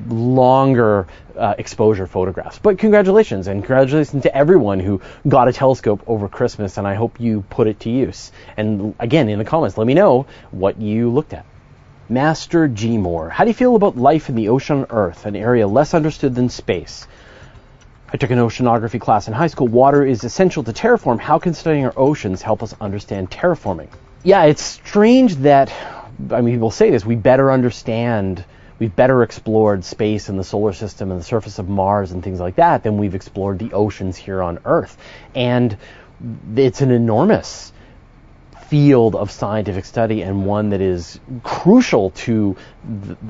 longer 0.06 1.06
uh, 1.36 1.54
exposure 1.56 2.06
photographs. 2.06 2.58
But 2.58 2.78
congratulations, 2.78 3.46
and 3.48 3.62
congratulations 3.62 4.22
to 4.24 4.36
everyone 4.36 4.80
who 4.80 5.00
got 5.26 5.48
a 5.48 5.52
telescope 5.52 6.04
over 6.06 6.28
Christmas, 6.28 6.76
and 6.76 6.86
I 6.86 6.94
hope 6.94 7.18
you 7.18 7.42
put 7.48 7.66
it 7.66 7.80
to 7.80 7.90
use. 7.90 8.32
And 8.58 8.94
again, 8.98 9.30
in 9.30 9.38
the 9.38 9.46
comments, 9.46 9.78
let 9.78 9.86
me 9.86 9.94
know 9.94 10.26
what 10.50 10.78
you 10.78 11.10
looked 11.10 11.32
at. 11.32 11.46
Master 12.06 12.68
G. 12.68 12.98
Moore, 12.98 13.30
how 13.30 13.44
do 13.44 13.50
you 13.50 13.54
feel 13.54 13.76
about 13.76 13.96
life 13.96 14.28
in 14.28 14.34
the 14.34 14.50
ocean 14.50 14.80
on 14.80 14.86
Earth, 14.90 15.24
an 15.24 15.36
area 15.36 15.66
less 15.66 15.94
understood 15.94 16.34
than 16.34 16.50
space? 16.50 17.08
I 18.14 18.16
took 18.16 18.30
an 18.30 18.38
oceanography 18.38 19.00
class 19.00 19.26
in 19.26 19.34
high 19.34 19.48
school. 19.48 19.66
Water 19.66 20.06
is 20.06 20.22
essential 20.22 20.62
to 20.62 20.72
terraform. 20.72 21.18
How 21.18 21.40
can 21.40 21.52
studying 21.52 21.84
our 21.84 21.92
oceans 21.96 22.42
help 22.42 22.62
us 22.62 22.72
understand 22.80 23.28
terraforming? 23.28 23.88
Yeah, 24.22 24.44
it's 24.44 24.62
strange 24.62 25.34
that 25.38 25.74
I 26.30 26.40
mean, 26.40 26.54
people 26.54 26.70
say 26.70 26.90
this, 26.90 27.04
we 27.04 27.16
better 27.16 27.50
understand, 27.50 28.44
we've 28.78 28.94
better 28.94 29.24
explored 29.24 29.84
space 29.84 30.28
and 30.28 30.38
the 30.38 30.44
solar 30.44 30.72
system 30.72 31.10
and 31.10 31.18
the 31.18 31.24
surface 31.24 31.58
of 31.58 31.68
Mars 31.68 32.12
and 32.12 32.22
things 32.22 32.38
like 32.38 32.54
that 32.54 32.84
than 32.84 32.98
we've 32.98 33.16
explored 33.16 33.58
the 33.58 33.72
oceans 33.72 34.16
here 34.16 34.40
on 34.40 34.60
Earth. 34.64 34.96
And 35.34 35.76
it's 36.54 36.82
an 36.82 36.92
enormous 36.92 37.72
field 38.68 39.14
of 39.14 39.30
scientific 39.30 39.84
study 39.84 40.22
and 40.22 40.46
one 40.46 40.70
that 40.70 40.80
is 40.80 41.20
crucial 41.42 42.10
to 42.10 42.56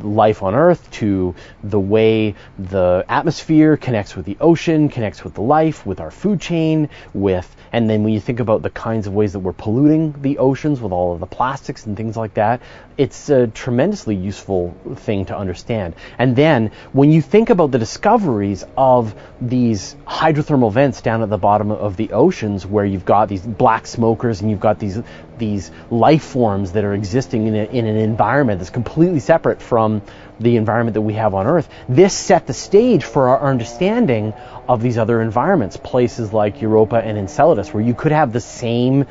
life 0.03 0.43
on 0.43 0.55
Earth, 0.55 0.91
to 0.91 1.35
the 1.63 1.79
way 1.79 2.35
the 2.59 3.05
atmosphere 3.09 3.77
connects 3.77 4.17
with 4.17 4.27
the 4.27 4.37
ocean, 4.41 4.89
connects 4.89 5.23
with 5.25 5.35
the 5.35 5.43
life, 5.43 5.87
with 5.87 6.01
our 6.01 6.11
food 6.11 6.41
chain, 6.41 6.89
with, 7.13 7.55
and 7.73 7.91
then 7.91 8.05
when 8.05 8.13
you 8.13 8.21
think 8.21 8.41
about 8.41 8.63
the 8.63 8.71
kinds 8.71 9.07
of 9.07 9.15
ways 9.15 9.33
that 9.33 9.41
we're 9.41 9.53
polluting 9.53 10.15
the 10.23 10.39
oceans 10.39 10.81
with 10.81 10.93
all 10.93 11.15
of 11.15 11.21
the 11.21 11.27
plastics 11.27 11.87
and 11.87 11.97
things 11.97 12.17
like 12.17 12.35
that, 12.35 12.61
it's 12.97 13.29
a 13.29 13.49
tremendously 13.49 14.15
useful 14.15 14.77
thing 14.95 15.25
to 15.27 15.37
understand. 15.37 15.95
And 16.19 16.37
then 16.37 16.71
when 16.93 17.11
you 17.11 17.21
think 17.21 17.51
about 17.51 17.73
the 17.73 17.79
discoveries 17.79 18.65
of 18.77 19.15
these 19.41 19.97
hydrothermal 20.07 20.73
vents 20.73 21.01
down 21.01 21.23
at 21.23 21.31
the 21.31 21.39
bottom 21.39 21.71
of 21.73 21.97
the 21.97 22.13
oceans 22.13 22.65
where 22.65 22.85
you've 22.85 23.05
got 23.05 23.29
these 23.29 23.43
black 23.43 23.87
smokers 23.87 24.41
and 24.41 24.51
you've 24.51 24.61
got 24.61 24.79
these 24.79 25.03
these 25.39 25.71
life 25.91 26.23
forms 26.23 26.73
that 26.73 26.85
are 26.85 26.95
existing 26.95 27.47
in, 27.47 27.55
a, 27.55 27.65
in 27.65 27.87
an 27.87 27.97
environment 27.97 28.59
that's 28.59 28.71
completely 28.71 29.21
separate 29.21 29.61
from 29.61 30.03
the 30.41 30.57
environment 30.57 30.95
that 30.95 31.03
we 31.03 31.15
have 31.15 31.35
on 31.35 31.47
Earth. 31.47 31.69
This 31.89 32.15
set 32.15 32.47
the 32.47 32.55
stage 32.55 33.05
for 33.05 33.29
our 33.29 33.51
understanding 33.51 34.33
of 34.69 34.83
these 34.83 34.99
other 34.99 35.21
environments, 35.21 35.77
places 35.77 36.33
like 36.33 36.61
Europa 36.61 36.97
and 36.97 37.19
Enceladus, 37.19 37.73
where 37.73 37.83
you 37.83 37.95
could 37.95 38.13
have 38.13 38.33
the 38.33 38.41
same 38.41 39.07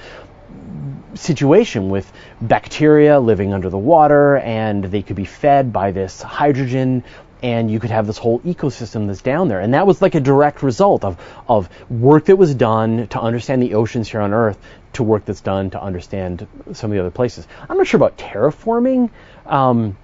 situation 1.16 1.90
with 1.90 2.12
bacteria 2.42 3.20
living 3.20 3.54
under 3.54 3.70
the 3.70 3.78
water 3.78 4.38
and 4.38 4.84
they 4.86 5.02
could 5.02 5.16
be 5.16 5.26
fed 5.26 5.72
by 5.72 5.92
this 5.92 6.22
hydrogen 6.22 7.04
and 7.44 7.70
you 7.70 7.80
could 7.80 7.92
have 7.92 8.08
this 8.08 8.18
whole 8.18 8.40
ecosystem 8.40 9.08
that's 9.08 9.22
down 9.22 9.50
there. 9.50 9.60
And 9.60 9.74
that 9.74 9.86
was 9.86 10.02
like 10.02 10.16
a 10.16 10.22
direct 10.22 10.64
result 10.64 11.04
of, 11.04 11.20
of 11.48 11.70
work 11.92 12.26
that 12.26 12.38
was 12.38 12.56
done 12.56 13.08
to 13.08 13.20
understand 13.20 13.62
the 13.62 13.76
oceans 13.76 14.10
here 14.10 14.22
on 14.22 14.34
Earth 14.34 14.58
to 14.94 15.04
work 15.04 15.26
that's 15.26 15.42
done 15.42 15.70
to 15.72 15.82
understand 15.82 16.48
some 16.72 16.90
of 16.90 16.96
the 16.96 17.02
other 17.02 17.12
places. 17.12 17.46
I'm 17.70 17.78
not 17.78 17.86
sure 17.86 17.98
about 17.98 18.18
terraforming. 18.18 19.10
Um, 19.46 19.98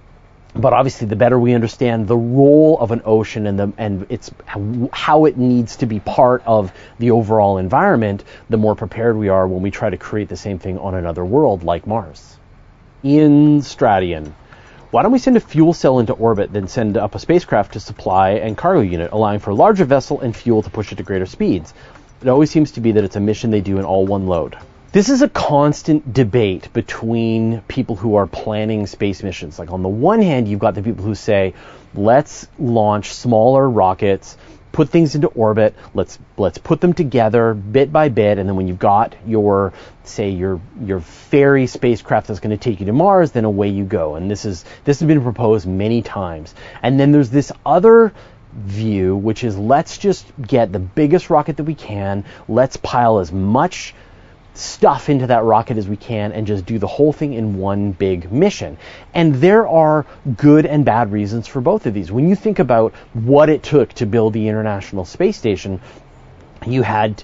but 0.54 0.72
obviously, 0.72 1.06
the 1.06 1.16
better 1.16 1.38
we 1.38 1.54
understand 1.54 2.08
the 2.08 2.16
role 2.16 2.76
of 2.78 2.90
an 2.90 3.02
ocean 3.04 3.46
and 3.46 3.56
the 3.56 3.72
and 3.78 4.06
its 4.10 4.32
how 4.92 5.26
it 5.26 5.36
needs 5.36 5.76
to 5.76 5.86
be 5.86 6.00
part 6.00 6.42
of 6.44 6.72
the 6.98 7.12
overall 7.12 7.58
environment, 7.58 8.24
the 8.48 8.56
more 8.56 8.74
prepared 8.74 9.16
we 9.16 9.28
are 9.28 9.46
when 9.46 9.62
we 9.62 9.70
try 9.70 9.88
to 9.88 9.96
create 9.96 10.28
the 10.28 10.36
same 10.36 10.58
thing 10.58 10.76
on 10.78 10.96
another 10.96 11.24
world 11.24 11.62
like 11.62 11.86
Mars. 11.86 12.36
Ian 13.04 13.60
Stradian. 13.60 14.32
Why 14.90 15.02
don't 15.02 15.12
we 15.12 15.20
send 15.20 15.36
a 15.36 15.40
fuel 15.40 15.72
cell 15.72 16.00
into 16.00 16.14
orbit, 16.14 16.52
then 16.52 16.66
send 16.66 16.96
up 16.96 17.14
a 17.14 17.20
spacecraft 17.20 17.74
to 17.74 17.80
supply 17.80 18.30
and 18.30 18.58
cargo 18.58 18.80
unit, 18.80 19.12
allowing 19.12 19.38
for 19.38 19.50
a 19.50 19.54
larger 19.54 19.84
vessel 19.84 20.20
and 20.20 20.34
fuel 20.34 20.62
to 20.62 20.70
push 20.70 20.90
it 20.90 20.96
to 20.96 21.04
greater 21.04 21.26
speeds? 21.26 21.72
It 22.20 22.26
always 22.26 22.50
seems 22.50 22.72
to 22.72 22.80
be 22.80 22.90
that 22.92 23.04
it's 23.04 23.14
a 23.14 23.20
mission 23.20 23.52
they 23.52 23.60
do 23.60 23.78
in 23.78 23.84
all 23.84 24.04
one 24.04 24.26
load. 24.26 24.58
This 24.90 25.08
is 25.08 25.22
a 25.22 25.28
constant 25.28 26.12
debate 26.12 26.72
between 26.72 27.60
people 27.68 27.94
who 27.94 28.16
are 28.16 28.26
planning 28.26 28.88
space 28.88 29.22
missions. 29.22 29.60
Like 29.60 29.70
on 29.70 29.82
the 29.82 29.88
one 29.88 30.22
hand, 30.22 30.48
you've 30.48 30.58
got 30.58 30.74
the 30.74 30.82
people 30.82 31.04
who 31.04 31.14
say, 31.14 31.54
let's 31.94 32.48
launch 32.58 33.12
smaller 33.14 33.70
rockets, 33.70 34.36
put 34.72 34.88
things 34.88 35.14
into 35.14 35.28
orbit, 35.28 35.74
let's 35.94 36.18
let's 36.36 36.58
put 36.58 36.80
them 36.80 36.92
together 36.92 37.54
bit 37.54 37.92
by 37.92 38.08
bit, 38.08 38.38
and 38.38 38.48
then 38.48 38.56
when 38.56 38.68
you've 38.68 38.78
got 38.78 39.14
your 39.26 39.72
say 40.04 40.30
your 40.30 40.60
your 40.82 41.00
ferry 41.00 41.66
spacecraft 41.66 42.28
that's 42.28 42.40
going 42.40 42.56
to 42.56 42.62
take 42.62 42.80
you 42.80 42.86
to 42.86 42.92
Mars, 42.92 43.32
then 43.32 43.44
away 43.44 43.68
you 43.68 43.84
go. 43.84 44.14
And 44.14 44.30
this 44.30 44.44
is 44.44 44.64
this 44.84 45.00
has 45.00 45.06
been 45.06 45.22
proposed 45.22 45.66
many 45.66 46.02
times. 46.02 46.54
And 46.82 46.98
then 46.98 47.12
there's 47.12 47.30
this 47.30 47.52
other 47.64 48.12
view, 48.52 49.16
which 49.16 49.44
is 49.44 49.56
let's 49.56 49.98
just 49.98 50.26
get 50.40 50.72
the 50.72 50.78
biggest 50.78 51.30
rocket 51.30 51.56
that 51.56 51.64
we 51.64 51.74
can, 51.74 52.24
let's 52.48 52.76
pile 52.76 53.18
as 53.18 53.32
much 53.32 53.94
stuff 54.60 55.08
into 55.08 55.26
that 55.28 55.42
rocket 55.42 55.78
as 55.78 55.88
we 55.88 55.96
can 55.96 56.32
and 56.32 56.46
just 56.46 56.66
do 56.66 56.78
the 56.78 56.86
whole 56.86 57.12
thing 57.12 57.32
in 57.32 57.58
one 57.58 57.92
big 57.92 58.30
mission. 58.30 58.76
And 59.14 59.34
there 59.36 59.66
are 59.66 60.06
good 60.36 60.66
and 60.66 60.84
bad 60.84 61.10
reasons 61.12 61.46
for 61.46 61.60
both 61.60 61.86
of 61.86 61.94
these. 61.94 62.12
When 62.12 62.28
you 62.28 62.36
think 62.36 62.58
about 62.58 62.92
what 63.14 63.48
it 63.48 63.62
took 63.62 63.92
to 63.94 64.06
build 64.06 64.34
the 64.34 64.48
International 64.48 65.04
Space 65.04 65.36
Station, 65.36 65.80
you 66.66 66.82
had 66.82 67.22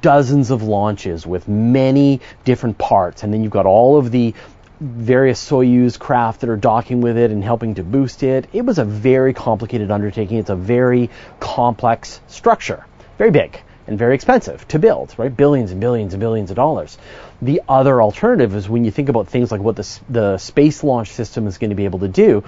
dozens 0.00 0.50
of 0.50 0.62
launches 0.62 1.26
with 1.26 1.48
many 1.48 2.20
different 2.44 2.78
parts, 2.78 3.22
and 3.22 3.32
then 3.32 3.42
you've 3.42 3.52
got 3.52 3.66
all 3.66 3.96
of 3.96 4.10
the 4.10 4.34
various 4.80 5.48
Soyuz 5.48 5.98
craft 5.98 6.40
that 6.40 6.50
are 6.50 6.56
docking 6.56 7.00
with 7.00 7.16
it 7.16 7.30
and 7.30 7.42
helping 7.42 7.76
to 7.76 7.84
boost 7.84 8.22
it. 8.22 8.48
It 8.52 8.62
was 8.62 8.78
a 8.78 8.84
very 8.84 9.32
complicated 9.32 9.90
undertaking. 9.90 10.38
It's 10.38 10.50
a 10.50 10.56
very 10.56 11.08
complex 11.40 12.20
structure, 12.26 12.84
very 13.16 13.30
big 13.30 13.61
and 13.86 13.98
very 13.98 14.14
expensive 14.14 14.66
to 14.68 14.78
build, 14.78 15.14
right? 15.18 15.34
Billions 15.34 15.72
and 15.72 15.80
billions 15.80 16.14
and 16.14 16.20
billions 16.20 16.50
of 16.50 16.56
dollars. 16.56 16.98
The 17.40 17.62
other 17.68 18.00
alternative 18.00 18.54
is 18.54 18.68
when 18.68 18.84
you 18.84 18.90
think 18.90 19.08
about 19.08 19.28
things 19.28 19.50
like 19.50 19.60
what 19.60 19.76
the, 19.76 20.00
the 20.08 20.38
space 20.38 20.84
launch 20.84 21.10
system 21.10 21.46
is 21.46 21.58
going 21.58 21.70
to 21.70 21.76
be 21.76 21.84
able 21.84 22.00
to 22.00 22.08
do. 22.08 22.44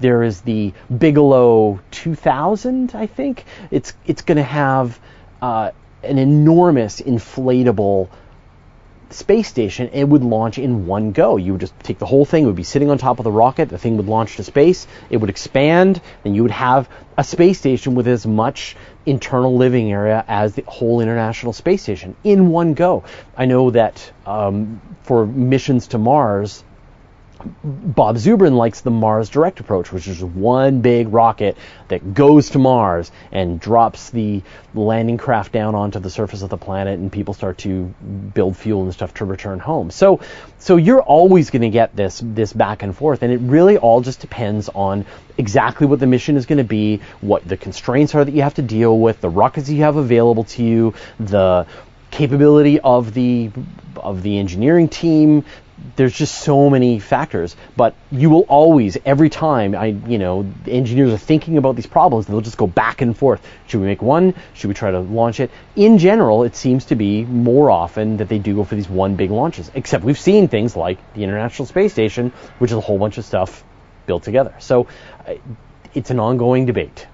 There 0.00 0.22
is 0.22 0.40
the 0.42 0.72
Bigelow 0.96 1.80
2000, 1.90 2.94
I 2.94 3.06
think. 3.06 3.44
It's 3.70 3.92
it's 4.06 4.22
going 4.22 4.36
to 4.36 4.44
have 4.44 4.98
uh, 5.42 5.72
an 6.02 6.18
enormous 6.18 7.00
inflatable 7.00 8.08
space 9.10 9.48
station, 9.48 9.88
it 9.92 10.04
would 10.04 10.22
launch 10.22 10.58
in 10.58 10.86
one 10.86 11.12
go. 11.12 11.36
You 11.36 11.52
would 11.52 11.60
just 11.60 11.78
take 11.80 11.98
the 11.98 12.06
whole 12.06 12.24
thing, 12.24 12.44
it 12.44 12.46
would 12.46 12.56
be 12.56 12.62
sitting 12.62 12.90
on 12.90 12.98
top 12.98 13.18
of 13.18 13.24
the 13.24 13.32
rocket, 13.32 13.68
the 13.68 13.78
thing 13.78 13.96
would 13.96 14.06
launch 14.06 14.36
to 14.36 14.44
space, 14.44 14.86
it 15.10 15.16
would 15.18 15.30
expand, 15.30 16.00
and 16.24 16.34
you 16.34 16.42
would 16.42 16.50
have 16.50 16.88
a 17.16 17.24
space 17.24 17.58
station 17.58 17.94
with 17.94 18.06
as 18.06 18.26
much 18.26 18.76
internal 19.06 19.56
living 19.56 19.90
area 19.90 20.24
as 20.28 20.54
the 20.54 20.62
whole 20.66 21.00
International 21.00 21.52
Space 21.52 21.82
Station 21.82 22.14
in 22.22 22.50
one 22.50 22.74
go. 22.74 23.04
I 23.36 23.46
know 23.46 23.70
that 23.70 24.12
um, 24.26 24.80
for 25.02 25.26
missions 25.26 25.88
to 25.88 25.98
Mars, 25.98 26.62
Bob 27.62 28.16
Zubrin 28.16 28.56
likes 28.56 28.80
the 28.80 28.90
Mars 28.90 29.28
Direct 29.28 29.60
approach, 29.60 29.92
which 29.92 30.08
is 30.08 30.22
one 30.22 30.80
big 30.80 31.12
rocket 31.12 31.56
that 31.88 32.14
goes 32.14 32.50
to 32.50 32.58
Mars 32.58 33.12
and 33.30 33.60
drops 33.60 34.10
the 34.10 34.42
landing 34.74 35.18
craft 35.18 35.52
down 35.52 35.74
onto 35.74 36.00
the 36.00 36.10
surface 36.10 36.42
of 36.42 36.50
the 36.50 36.56
planet, 36.56 36.98
and 36.98 37.12
people 37.12 37.34
start 37.34 37.58
to 37.58 37.84
build 38.34 38.56
fuel 38.56 38.82
and 38.82 38.92
stuff 38.92 39.14
to 39.14 39.24
return 39.24 39.60
home. 39.60 39.90
So, 39.90 40.20
so 40.58 40.76
you're 40.76 41.02
always 41.02 41.50
going 41.50 41.62
to 41.62 41.70
get 41.70 41.94
this 41.94 42.20
this 42.24 42.52
back 42.52 42.82
and 42.82 42.96
forth, 42.96 43.22
and 43.22 43.32
it 43.32 43.38
really 43.38 43.76
all 43.76 44.00
just 44.00 44.20
depends 44.20 44.68
on 44.68 45.06
exactly 45.36 45.86
what 45.86 46.00
the 46.00 46.06
mission 46.06 46.36
is 46.36 46.46
going 46.46 46.58
to 46.58 46.64
be, 46.64 47.00
what 47.20 47.46
the 47.46 47.56
constraints 47.56 48.14
are 48.14 48.24
that 48.24 48.34
you 48.34 48.42
have 48.42 48.54
to 48.54 48.62
deal 48.62 48.98
with, 48.98 49.20
the 49.20 49.30
rockets 49.30 49.68
you 49.68 49.82
have 49.82 49.96
available 49.96 50.44
to 50.44 50.64
you, 50.64 50.94
the 51.20 51.66
capability 52.10 52.80
of 52.80 53.14
the 53.14 53.50
of 53.96 54.22
the 54.22 54.38
engineering 54.38 54.88
team, 54.88 55.44
there's 55.96 56.12
just 56.12 56.34
so 56.40 56.70
many 56.70 56.98
factors, 56.98 57.56
but 57.76 57.94
you 58.10 58.30
will 58.30 58.42
always, 58.48 58.96
every 59.04 59.30
time 59.30 59.74
I, 59.74 59.86
you 59.86 60.18
know, 60.18 60.46
engineers 60.66 61.12
are 61.12 61.18
thinking 61.18 61.56
about 61.58 61.76
these 61.76 61.86
problems, 61.86 62.26
they'll 62.26 62.40
just 62.40 62.56
go 62.56 62.66
back 62.66 63.00
and 63.00 63.16
forth. 63.16 63.44
Should 63.66 63.80
we 63.80 63.86
make 63.86 64.02
one? 64.02 64.34
Should 64.54 64.68
we 64.68 64.74
try 64.74 64.90
to 64.90 65.00
launch 65.00 65.40
it? 65.40 65.50
In 65.76 65.98
general, 65.98 66.44
it 66.44 66.56
seems 66.56 66.86
to 66.86 66.94
be 66.94 67.24
more 67.24 67.70
often 67.70 68.18
that 68.18 68.28
they 68.28 68.38
do 68.38 68.54
go 68.54 68.64
for 68.64 68.74
these 68.74 68.88
one 68.88 69.16
big 69.16 69.30
launches. 69.30 69.70
Except 69.74 70.04
we've 70.04 70.18
seen 70.18 70.48
things 70.48 70.76
like 70.76 70.98
the 71.14 71.24
International 71.24 71.66
Space 71.66 71.92
Station, 71.92 72.32
which 72.58 72.70
is 72.70 72.76
a 72.76 72.80
whole 72.80 72.98
bunch 72.98 73.18
of 73.18 73.24
stuff 73.24 73.64
built 74.06 74.22
together. 74.22 74.54
So 74.58 74.86
uh, 75.26 75.34
it's 75.94 76.10
an 76.10 76.20
ongoing 76.20 76.66
debate. 76.66 77.06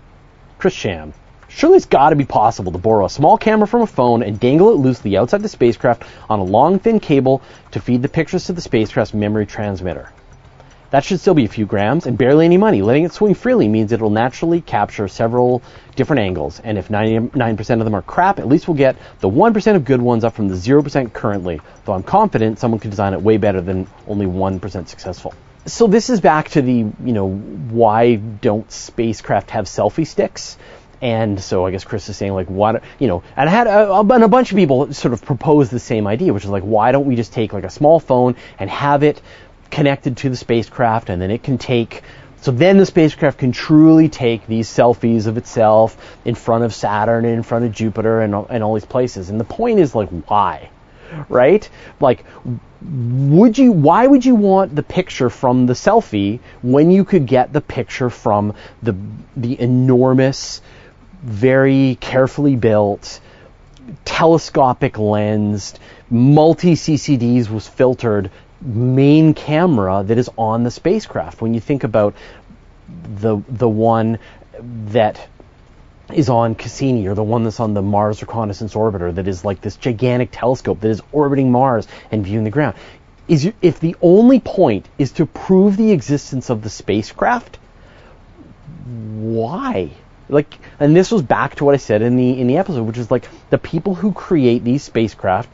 Chris 0.59 0.75
Sham. 0.75 1.13
Surely 1.57 1.77
it's 1.77 1.87
got 1.87 2.11
to 2.11 2.17
be 2.17 2.25
possible 2.25 2.73
to 2.73 2.79
borrow 2.79 3.07
a 3.07 3.09
small 3.09 3.39
camera 3.39 3.69
from 3.69 3.83
a 3.83 3.87
phone 3.87 4.25
and 4.25 4.41
dangle 4.41 4.71
it 4.71 4.79
loosely 4.79 5.17
outside 5.17 5.41
the 5.41 5.49
spacecraft 5.49 6.03
on 6.29 6.41
a 6.41 6.45
long, 6.45 6.81
thin 6.81 6.99
cable 6.99 7.43
to 7.71 7.79
feed 7.79 8.03
the 8.03 8.09
pictures 8.09 8.47
to 8.47 8.53
the 8.53 8.61
spacecraft's 8.61 9.15
memory 9.15 9.47
transmitter. 9.47 10.11
That 10.91 11.05
should 11.05 11.21
still 11.21 11.35
be 11.35 11.45
a 11.45 11.49
few 11.49 11.65
grams 11.65 12.07
and 12.07 12.19
barely 12.19 12.45
any 12.45 12.57
money. 12.57 12.83
Letting 12.83 13.05
it 13.05 13.13
swing 13.13 13.35
freely 13.35 13.69
means 13.69 13.93
it 13.93 14.03
will 14.03 14.11
naturally 14.11 14.63
capture 14.63 15.07
several 15.07 15.63
different 15.95 16.23
angles. 16.23 16.59
And 16.59 16.77
if 16.77 16.89
99% 16.89 17.79
of 17.79 17.85
them 17.85 17.95
are 17.95 18.03
crap, 18.03 18.41
at 18.41 18.49
least 18.49 18.67
we'll 18.67 18.77
get 18.77 18.97
the 19.21 19.31
1% 19.31 19.77
of 19.77 19.85
good 19.85 20.03
ones 20.03 20.25
up 20.25 20.35
from 20.35 20.49
the 20.49 20.57
0% 20.57 21.13
currently. 21.13 21.61
Though 21.85 21.93
I'm 21.93 22.03
confident 22.03 22.59
someone 22.59 22.81
could 22.81 22.91
design 22.91 23.13
it 23.13 23.23
way 23.23 23.37
better 23.37 23.61
than 23.61 23.87
only 24.09 24.27
1% 24.27 24.89
successful. 24.89 25.33
So 25.67 25.87
this 25.87 26.11
is 26.11 26.21
back 26.21 26.51
to 26.51 26.63
the, 26.63 26.73
you 26.73 27.13
know, 27.13 27.31
why 27.31 28.17
don't 28.17 28.71
spacecraft 28.71 29.51
have 29.53 29.67
selfie 29.67 30.07
sticks? 30.07 30.59
And 31.05 31.39
so 31.39 31.67
I 31.67 31.71
guess 31.71 31.85
Chris 31.85 32.09
is 32.09 32.17
saying 32.17 32.33
like, 32.33 32.49
what, 32.49 32.83
you 32.99 33.09
know, 33.09 33.23
and 33.37 33.47
I 33.47 33.53
had 33.53 33.67
a, 33.67 34.01
and 34.01 34.25
a 34.25 34.29
bunch 34.29 34.53
of 34.53 34.57
people 34.57 34.91
sort 34.95 35.13
of 35.13 35.23
propose 35.23 35.69
the 35.69 35.79
same 35.79 36.07
idea, 36.07 36.33
which 36.33 36.45
is 36.45 36.51
like, 36.51 36.63
why 36.63 36.93
don't 36.93 37.05
we 37.05 37.15
just 37.15 37.35
take 37.35 37.53
like 37.53 37.65
a 37.65 37.69
small 37.71 38.01
phone 38.01 38.37
and 38.59 38.71
have 38.71 39.03
it 39.03 39.21
connected 39.71 40.17
to 40.17 40.31
the 40.31 40.37
spacecraft, 40.37 41.11
and 41.11 41.21
then 41.21 41.31
it 41.31 41.43
can 41.43 41.59
take. 41.59 42.03
So 42.41 42.53
then 42.53 42.79
the 42.79 42.87
spacecraft 42.87 43.39
can 43.39 43.53
truly 43.53 44.09
take 44.09 44.47
these 44.47 44.67
selfies 44.67 45.27
of 45.27 45.37
itself 45.37 46.19
in 46.25 46.35
front 46.35 46.65
of 46.65 46.73
Saturn 46.73 47.27
and 47.27 47.35
in 47.35 47.43
front 47.43 47.67
of 47.67 47.73
Jupiter 47.73 48.23
and, 48.23 48.35
and 48.49 48.65
all 48.65 48.73
these 48.73 48.87
places. 48.87 49.29
And 49.29 49.39
the 49.39 49.45
point 49.45 49.81
is 49.81 49.95
like, 49.95 50.09
why? 50.09 50.71
right? 51.29 51.69
Like, 52.01 52.25
would 52.83 53.59
you, 53.59 53.73
why 53.73 54.07
would 54.07 54.25
you 54.25 54.35
want 54.35 54.75
the 54.75 54.83
picture 54.83 55.31
from 55.31 55.67
the 55.67 55.75
selfie 55.75 56.41
when 56.63 56.91
you 56.91 57.05
could 57.05 57.27
get 57.27 57.53
the 57.53 57.61
picture 57.61 58.11
from 58.11 58.55
the, 58.83 58.97
the 59.37 59.61
enormous, 59.61 60.61
very 61.25 61.97
carefully 62.01 62.55
built, 62.55 63.21
telescopic 64.05 64.99
lensed, 64.99 65.81
multi 66.11 66.75
CCDs 66.75 67.49
was 67.49 67.67
filtered 67.67 68.31
main 68.61 69.33
camera 69.33 70.05
that 70.05 70.19
is 70.19 70.29
on 70.37 70.65
the 70.65 70.71
spacecraft. 70.71 71.41
When 71.41 71.55
you 71.55 71.61
think 71.61 71.83
about 71.83 72.15
the 72.89 73.39
the 73.49 73.69
one 73.69 74.19
that 74.61 75.29
is 76.13 76.29
on 76.29 76.55
Cassini 76.55 77.07
or 77.07 77.15
the 77.15 77.23
one 77.23 77.45
that's 77.45 77.59
on 77.59 77.73
the 77.73 77.81
Mars 77.81 78.21
Reconnaissance 78.21 78.75
Orbiter 78.75 79.15
that 79.15 79.27
is 79.27 79.45
like 79.45 79.63
this 79.63 79.77
gigantic 79.77 80.29
telescope 80.31 80.81
that 80.81 80.91
is 80.91 81.01
orbiting 81.11 81.51
Mars 81.51 81.89
and 82.11 82.23
viewing 82.23 82.45
the 82.45 82.51
ground. 82.51 82.77
Is 83.27 83.47
you, 83.47 83.55
if 83.63 83.81
the 83.81 83.97
only 84.03 84.41
point 84.41 84.87
is 84.99 85.13
to 85.13 85.25
prove 85.25 85.79
the 85.79 85.93
existence 85.93 86.51
of 86.51 86.61
the 86.61 86.69
spacecraft, 86.69 87.59
why? 88.85 89.93
Like, 90.29 90.59
and 90.81 90.97
this 90.97 91.11
was 91.11 91.23
back 91.23 91.57
to 91.57 91.65
what 91.65 91.75
I 91.75 91.79
said 91.79 92.03
in 92.03 92.17
the 92.17 92.41
in 92.41 92.47
the 92.47 92.57
episode, 92.57 92.83
which 92.85 92.99
is 92.99 93.11
like 93.11 93.29
the 93.51 93.59
people 93.59 93.95
who 93.95 94.13
create 94.13 94.65
these 94.65 94.83
spacecraft 94.83 95.49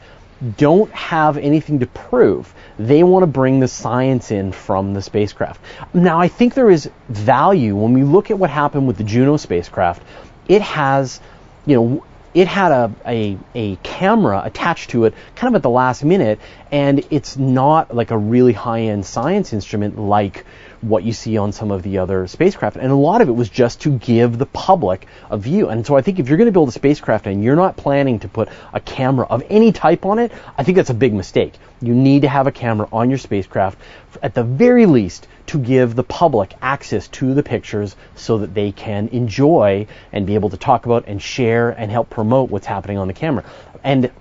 don't 0.57 0.91
have 0.91 1.37
anything 1.37 1.79
to 1.79 1.87
prove. 1.87 2.53
They 2.79 3.03
want 3.03 3.23
to 3.23 3.27
bring 3.27 3.59
the 3.59 3.67
science 3.67 4.31
in 4.31 4.51
from 4.51 4.93
the 4.93 5.01
spacecraft. 5.01 5.61
Now, 5.93 6.19
I 6.19 6.29
think 6.29 6.53
there 6.53 6.71
is 6.71 6.89
value 7.09 7.75
when 7.75 7.93
we 7.93 8.03
look 8.03 8.31
at 8.31 8.39
what 8.39 8.49
happened 8.49 8.87
with 8.87 8.97
the 8.97 9.03
Juno 9.03 9.37
spacecraft. 9.37 10.01
It 10.47 10.61
has, 10.63 11.19
you 11.65 11.75
know, 11.75 12.05
it 12.33 12.47
had 12.47 12.71
a, 12.71 12.91
a, 13.05 13.37
a 13.53 13.75
camera 13.77 14.41
attached 14.43 14.91
to 14.91 15.05
it 15.05 15.13
kind 15.35 15.53
of 15.53 15.59
at 15.59 15.63
the 15.63 15.69
last 15.69 16.03
minute, 16.03 16.39
and 16.71 17.05
it's 17.11 17.37
not 17.37 17.93
like 17.93 18.11
a 18.11 18.17
really 18.17 18.53
high 18.53 18.81
end 18.83 19.05
science 19.05 19.53
instrument 19.53 19.99
like 19.99 20.45
what 20.81 21.03
you 21.03 21.13
see 21.13 21.37
on 21.37 21.51
some 21.51 21.71
of 21.71 21.83
the 21.83 21.99
other 21.99 22.27
spacecraft. 22.27 22.75
And 22.75 22.91
a 22.91 22.95
lot 22.95 23.21
of 23.21 23.29
it 23.29 23.33
was 23.33 23.49
just 23.49 23.81
to 23.81 23.91
give 23.91 24.37
the 24.37 24.45
public 24.45 25.07
a 25.29 25.37
view. 25.37 25.69
And 25.69 25.85
so 25.85 25.95
I 25.95 26.01
think 26.01 26.19
if 26.19 26.27
you're 26.27 26.37
going 26.37 26.47
to 26.47 26.51
build 26.51 26.69
a 26.69 26.73
spacecraft 26.73 27.27
and 27.27 27.43
you're 27.43 27.55
not 27.55 27.77
planning 27.77 28.19
to 28.19 28.27
put 28.27 28.49
a 28.73 28.79
camera 28.79 29.27
of 29.27 29.43
any 29.49 29.71
type 29.71 30.05
on 30.05 30.19
it, 30.19 30.31
I 30.57 30.63
think 30.63 30.77
that's 30.77 30.89
a 30.89 30.95
big 30.95 31.13
mistake. 31.13 31.53
You 31.81 31.93
need 31.93 32.23
to 32.23 32.27
have 32.27 32.47
a 32.47 32.51
camera 32.51 32.87
on 32.91 33.09
your 33.09 33.19
spacecraft 33.19 33.77
at 34.21 34.33
the 34.33 34.43
very 34.43 34.85
least 34.85 35.27
to 35.47 35.59
give 35.59 35.95
the 35.95 36.03
public 36.03 36.53
access 36.61 37.07
to 37.09 37.33
the 37.33 37.43
pictures 37.43 37.95
so 38.15 38.39
that 38.39 38.53
they 38.53 38.71
can 38.71 39.09
enjoy 39.09 39.87
and 40.11 40.25
be 40.25 40.35
able 40.35 40.49
to 40.49 40.57
talk 40.57 40.85
about 40.85 41.05
and 41.07 41.21
share 41.21 41.69
and 41.69 41.91
help 41.91 42.09
promote 42.09 42.49
what's 42.49 42.67
happening 42.67 42.97
on 42.97 43.07
the 43.07 43.13
camera. 43.13 43.43
And 43.83 44.11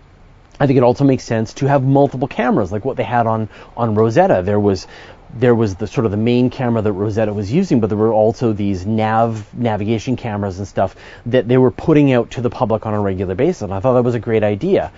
I 0.58 0.66
think 0.66 0.76
it 0.76 0.82
also 0.82 1.04
makes 1.04 1.24
sense 1.24 1.54
to 1.54 1.66
have 1.66 1.82
multiple 1.82 2.28
cameras, 2.28 2.70
like 2.70 2.84
what 2.84 2.98
they 2.98 3.02
had 3.02 3.26
on 3.26 3.48
on 3.78 3.94
Rosetta. 3.94 4.42
There 4.44 4.60
was 4.60 4.86
there 5.34 5.54
was 5.54 5.76
the 5.76 5.86
sort 5.86 6.04
of 6.04 6.10
the 6.10 6.16
main 6.16 6.50
camera 6.50 6.82
that 6.82 6.92
Rosetta 6.92 7.32
was 7.32 7.52
using, 7.52 7.80
but 7.80 7.88
there 7.88 7.98
were 7.98 8.12
also 8.12 8.52
these 8.52 8.84
nav 8.84 9.54
navigation 9.54 10.16
cameras 10.16 10.58
and 10.58 10.66
stuff 10.66 10.96
that 11.26 11.46
they 11.46 11.58
were 11.58 11.70
putting 11.70 12.12
out 12.12 12.32
to 12.32 12.40
the 12.40 12.50
public 12.50 12.86
on 12.86 12.94
a 12.94 13.00
regular 13.00 13.34
basis. 13.34 13.62
And 13.62 13.72
I 13.72 13.80
thought 13.80 13.94
that 13.94 14.02
was 14.02 14.14
a 14.14 14.20
great 14.20 14.42
idea. 14.42 14.92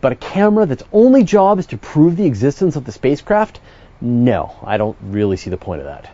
But 0.00 0.12
a 0.12 0.16
camera 0.16 0.66
that's 0.66 0.84
only 0.92 1.24
job 1.24 1.58
is 1.58 1.66
to 1.66 1.78
prove 1.78 2.16
the 2.16 2.26
existence 2.26 2.76
of 2.76 2.84
the 2.84 2.92
spacecraft, 2.92 3.60
no, 4.00 4.54
I 4.62 4.76
don't 4.76 4.96
really 5.02 5.36
see 5.36 5.50
the 5.50 5.56
point 5.56 5.80
of 5.80 5.86
that. 5.86 6.10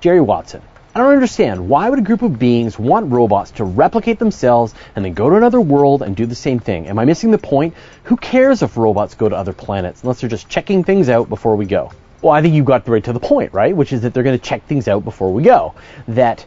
Jerry 0.00 0.20
Watson. 0.20 0.62
I 0.94 0.98
don't 0.98 1.12
understand. 1.12 1.68
Why 1.68 1.88
would 1.88 2.00
a 2.00 2.02
group 2.02 2.22
of 2.22 2.38
beings 2.38 2.76
want 2.76 3.12
robots 3.12 3.52
to 3.52 3.64
replicate 3.64 4.18
themselves 4.18 4.74
and 4.96 5.04
then 5.04 5.14
go 5.14 5.30
to 5.30 5.36
another 5.36 5.60
world 5.60 6.02
and 6.02 6.16
do 6.16 6.26
the 6.26 6.34
same 6.34 6.58
thing? 6.58 6.88
Am 6.88 6.98
I 6.98 7.04
missing 7.04 7.30
the 7.30 7.38
point? 7.38 7.74
Who 8.04 8.16
cares 8.16 8.62
if 8.62 8.76
robots 8.76 9.14
go 9.14 9.28
to 9.28 9.36
other 9.36 9.52
planets 9.52 10.02
unless 10.02 10.20
they're 10.20 10.30
just 10.30 10.48
checking 10.48 10.82
things 10.82 11.08
out 11.08 11.28
before 11.28 11.54
we 11.54 11.66
go? 11.66 11.92
Well, 12.22 12.32
I 12.32 12.42
think 12.42 12.54
you 12.54 12.62
got 12.62 12.86
right 12.86 13.02
to 13.04 13.12
the 13.12 13.20
point, 13.20 13.52
right? 13.52 13.74
Which 13.74 13.92
is 13.92 14.02
that 14.02 14.12
they're 14.12 14.22
going 14.22 14.38
to 14.38 14.44
check 14.44 14.66
things 14.66 14.88
out 14.88 15.04
before 15.04 15.32
we 15.32 15.42
go. 15.42 15.74
That 16.08 16.44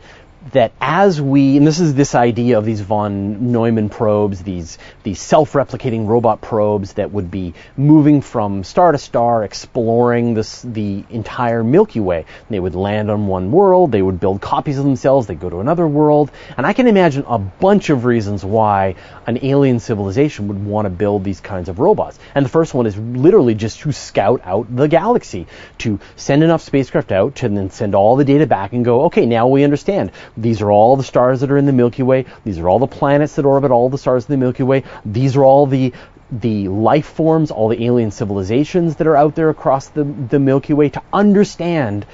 that 0.52 0.74
as 0.82 1.22
we, 1.22 1.58
and 1.58 1.66
this 1.66 1.80
is 1.80 1.94
this 1.94 2.16
idea 2.16 2.58
of 2.58 2.66
these 2.66 2.82
von 2.82 3.52
Neumann 3.52 3.90
probes, 3.90 4.44
these 4.44 4.78
these 5.04 5.22
self-replicating 5.22 6.08
robot 6.08 6.42
probes 6.42 6.94
that 6.94 7.12
would 7.12 7.32
be 7.32 7.54
moving 7.78 8.22
from 8.22 8.64
star 8.64 8.92
to 8.92 8.98
star, 8.98 9.44
exploring 9.44 10.34
this 10.34 10.62
the 10.62 11.04
entire 11.10 11.64
Milky 11.64 12.00
Way. 12.00 12.26
They 12.50 12.60
would 12.60 12.76
land 12.76 13.10
on 13.10 13.28
one 13.28 13.52
world, 13.52 13.92
they 13.92 14.02
would 14.02 14.20
build 14.20 14.42
copies 14.42 14.78
of 14.78 14.84
themselves, 14.84 15.28
they'd 15.28 15.40
go 15.40 15.50
to 15.50 15.60
another 15.60 15.88
world, 15.88 16.32
and 16.58 16.66
I 16.66 16.74
can 16.74 16.88
imagine 16.88 17.24
a 17.28 17.40
bunch 17.40 17.90
of 17.90 18.06
reasons 18.06 18.44
why 18.44 18.96
an 19.26 19.40
alien 19.44 19.80
civilization 19.80 20.50
would 20.50 20.64
want 20.64 20.86
to 20.86 20.90
build 20.90 21.24
these 21.24 21.40
kinds 21.40 21.70
of 21.70 21.80
robots. 21.80 22.20
And 22.36 22.46
the 22.46 22.50
first 22.50 22.74
one 22.74 22.86
is 22.86 22.98
literally 22.98 23.56
just 23.56 23.80
to 23.82 23.92
scout 23.92 24.42
out 24.44 24.74
the 24.76 24.88
galaxy, 24.88 25.48
to 25.80 26.00
send 26.18 26.44
enough 26.44 26.62
spacecraft 26.62 27.12
out, 27.12 27.36
to 27.36 27.50
then 27.50 27.70
send 27.70 27.96
all 27.96 28.16
the 28.18 28.26
data 28.26 28.46
back 28.46 28.74
and 28.74 28.84
go, 28.84 29.04
okay, 29.04 29.26
now 29.26 29.48
we 29.48 29.64
understand 29.64 30.12
these 30.36 30.62
are 30.62 30.72
all 30.72 30.96
the 30.96 31.04
stars 31.04 31.42
that 31.42 31.52
are 31.52 31.58
in 31.58 31.66
the 31.66 31.74
Milky 31.74 32.04
Way. 32.04 32.26
These 32.44 32.60
are 32.60 32.68
all 32.68 32.80
the 32.80 32.88
planets 32.88 33.36
that 33.36 33.46
orbit 33.46 33.72
all 33.72 33.90
the 33.90 33.98
stars 33.98 34.26
in 34.28 34.34
the 34.34 34.44
Milky 34.44 34.64
Way. 34.64 34.84
These 35.06 35.36
are 35.36 35.44
all 35.44 35.68
the 35.68 35.94
the 36.32 36.68
life 36.68 37.06
forms, 37.06 37.52
all 37.52 37.68
the 37.68 37.86
alien 37.86 38.10
civilizations 38.10 38.96
that 38.96 39.06
are 39.06 39.16
out 39.16 39.36
there 39.36 39.50
across 39.50 39.90
the, 39.90 40.04
the 40.04 40.40
Milky 40.40 40.74
Way 40.74 40.90
to 40.90 41.02
understand 41.12 42.08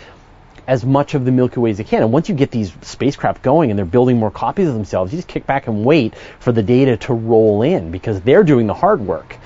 as 0.67 0.85
much 0.85 1.13
of 1.13 1.23
the 1.23 1.31
Milky 1.31 1.59
Way 1.61 1.71
as 1.71 1.77
they 1.77 1.83
can. 1.83 2.03
And 2.03 2.11
once 2.11 2.27
you 2.27 2.35
get 2.35 2.51
these 2.51 2.73
spacecraft 2.81 3.41
going 3.41 3.69
and 3.69 3.77
they're 3.77 3.85
building 3.85 4.17
more 4.17 4.29
copies 4.29 4.67
of 4.67 4.73
themselves, 4.73 5.13
you 5.13 5.17
just 5.17 5.27
kick 5.27 5.47
back 5.47 5.67
and 5.67 5.85
wait 5.85 6.15
for 6.39 6.51
the 6.51 6.61
data 6.61 6.97
to 6.97 7.13
roll 7.13 7.61
in 7.61 7.91
because 7.91 8.19
they're 8.21 8.43
doing 8.43 8.67
the 8.67 8.73
hard 8.73 8.99
work. 9.01 9.37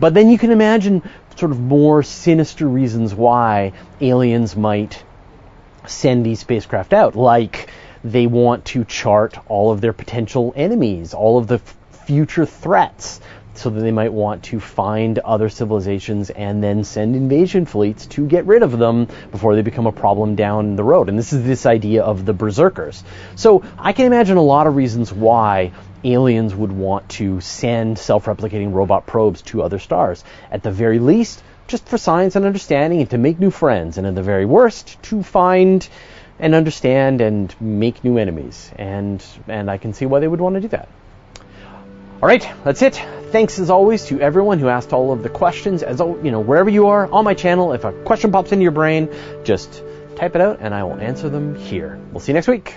But 0.00 0.14
then 0.14 0.30
you 0.30 0.38
can 0.38 0.50
imagine 0.50 1.02
sort 1.36 1.52
of 1.52 1.60
more 1.60 2.02
sinister 2.02 2.66
reasons 2.66 3.14
why 3.14 3.72
aliens 4.00 4.56
might 4.56 5.02
send 5.86 6.24
these 6.24 6.40
spacecraft 6.40 6.92
out, 6.92 7.16
like 7.16 7.68
they 8.04 8.26
want 8.26 8.64
to 8.66 8.84
chart 8.84 9.36
all 9.48 9.70
of 9.70 9.80
their 9.80 9.92
potential 9.92 10.52
enemies, 10.56 11.14
all 11.14 11.38
of 11.38 11.46
the 11.46 11.56
f- 11.56 11.76
future 12.06 12.46
threats, 12.46 13.20
so 13.54 13.70
that 13.70 13.80
they 13.80 13.92
might 13.92 14.12
want 14.12 14.42
to 14.44 14.58
find 14.58 15.18
other 15.18 15.48
civilizations 15.48 16.30
and 16.30 16.62
then 16.62 16.84
send 16.84 17.14
invasion 17.14 17.66
fleets 17.66 18.06
to 18.06 18.26
get 18.26 18.46
rid 18.46 18.62
of 18.62 18.78
them 18.78 19.06
before 19.30 19.54
they 19.54 19.62
become 19.62 19.86
a 19.86 19.92
problem 19.92 20.34
down 20.34 20.74
the 20.76 20.82
road. 20.82 21.08
And 21.08 21.18
this 21.18 21.32
is 21.32 21.44
this 21.44 21.66
idea 21.66 22.02
of 22.02 22.24
the 22.24 22.32
berserkers. 22.32 23.04
So 23.36 23.62
I 23.78 23.92
can 23.92 24.06
imagine 24.06 24.36
a 24.36 24.42
lot 24.42 24.66
of 24.66 24.76
reasons 24.76 25.12
why 25.12 25.72
aliens 26.02 26.54
would 26.54 26.72
want 26.72 27.08
to 27.10 27.40
send 27.40 27.98
self-replicating 27.98 28.72
robot 28.72 29.06
probes 29.06 29.42
to 29.42 29.62
other 29.62 29.78
stars. 29.78 30.24
At 30.50 30.62
the 30.62 30.72
very 30.72 30.98
least, 30.98 31.42
just 31.68 31.88
for 31.88 31.98
science 31.98 32.36
and 32.36 32.44
understanding 32.44 33.00
and 33.00 33.10
to 33.10 33.18
make 33.18 33.38
new 33.38 33.50
friends, 33.50 33.98
and 33.98 34.06
at 34.06 34.14
the 34.14 34.22
very 34.22 34.46
worst, 34.46 35.00
to 35.04 35.22
find 35.22 35.86
and 36.42 36.56
understand 36.56 37.20
and 37.20 37.54
make 37.60 38.04
new 38.04 38.18
enemies. 38.18 38.70
And 38.76 39.24
and 39.48 39.70
I 39.70 39.78
can 39.78 39.94
see 39.94 40.04
why 40.04 40.20
they 40.20 40.28
would 40.28 40.40
want 40.40 40.56
to 40.56 40.60
do 40.60 40.68
that. 40.68 40.88
All 42.20 42.28
right, 42.28 42.46
that's 42.64 42.82
it. 42.82 42.96
Thanks 43.30 43.58
as 43.58 43.70
always 43.70 44.04
to 44.06 44.20
everyone 44.20 44.58
who 44.58 44.68
asked 44.68 44.92
all 44.92 45.12
of 45.12 45.22
the 45.22 45.28
questions. 45.28 45.82
As 45.82 46.00
you 46.00 46.30
know, 46.30 46.40
wherever 46.40 46.68
you 46.68 46.88
are 46.88 47.10
on 47.10 47.24
my 47.24 47.34
channel, 47.34 47.72
if 47.72 47.84
a 47.84 47.92
question 47.92 48.30
pops 48.30 48.52
into 48.52 48.62
your 48.62 48.72
brain, 48.72 49.08
just 49.44 49.82
type 50.16 50.34
it 50.34 50.40
out 50.40 50.58
and 50.60 50.74
I 50.74 50.84
will 50.84 51.00
answer 51.00 51.28
them 51.28 51.54
here. 51.54 51.98
We'll 52.10 52.20
see 52.20 52.32
you 52.32 52.34
next 52.34 52.48
week. 52.48 52.76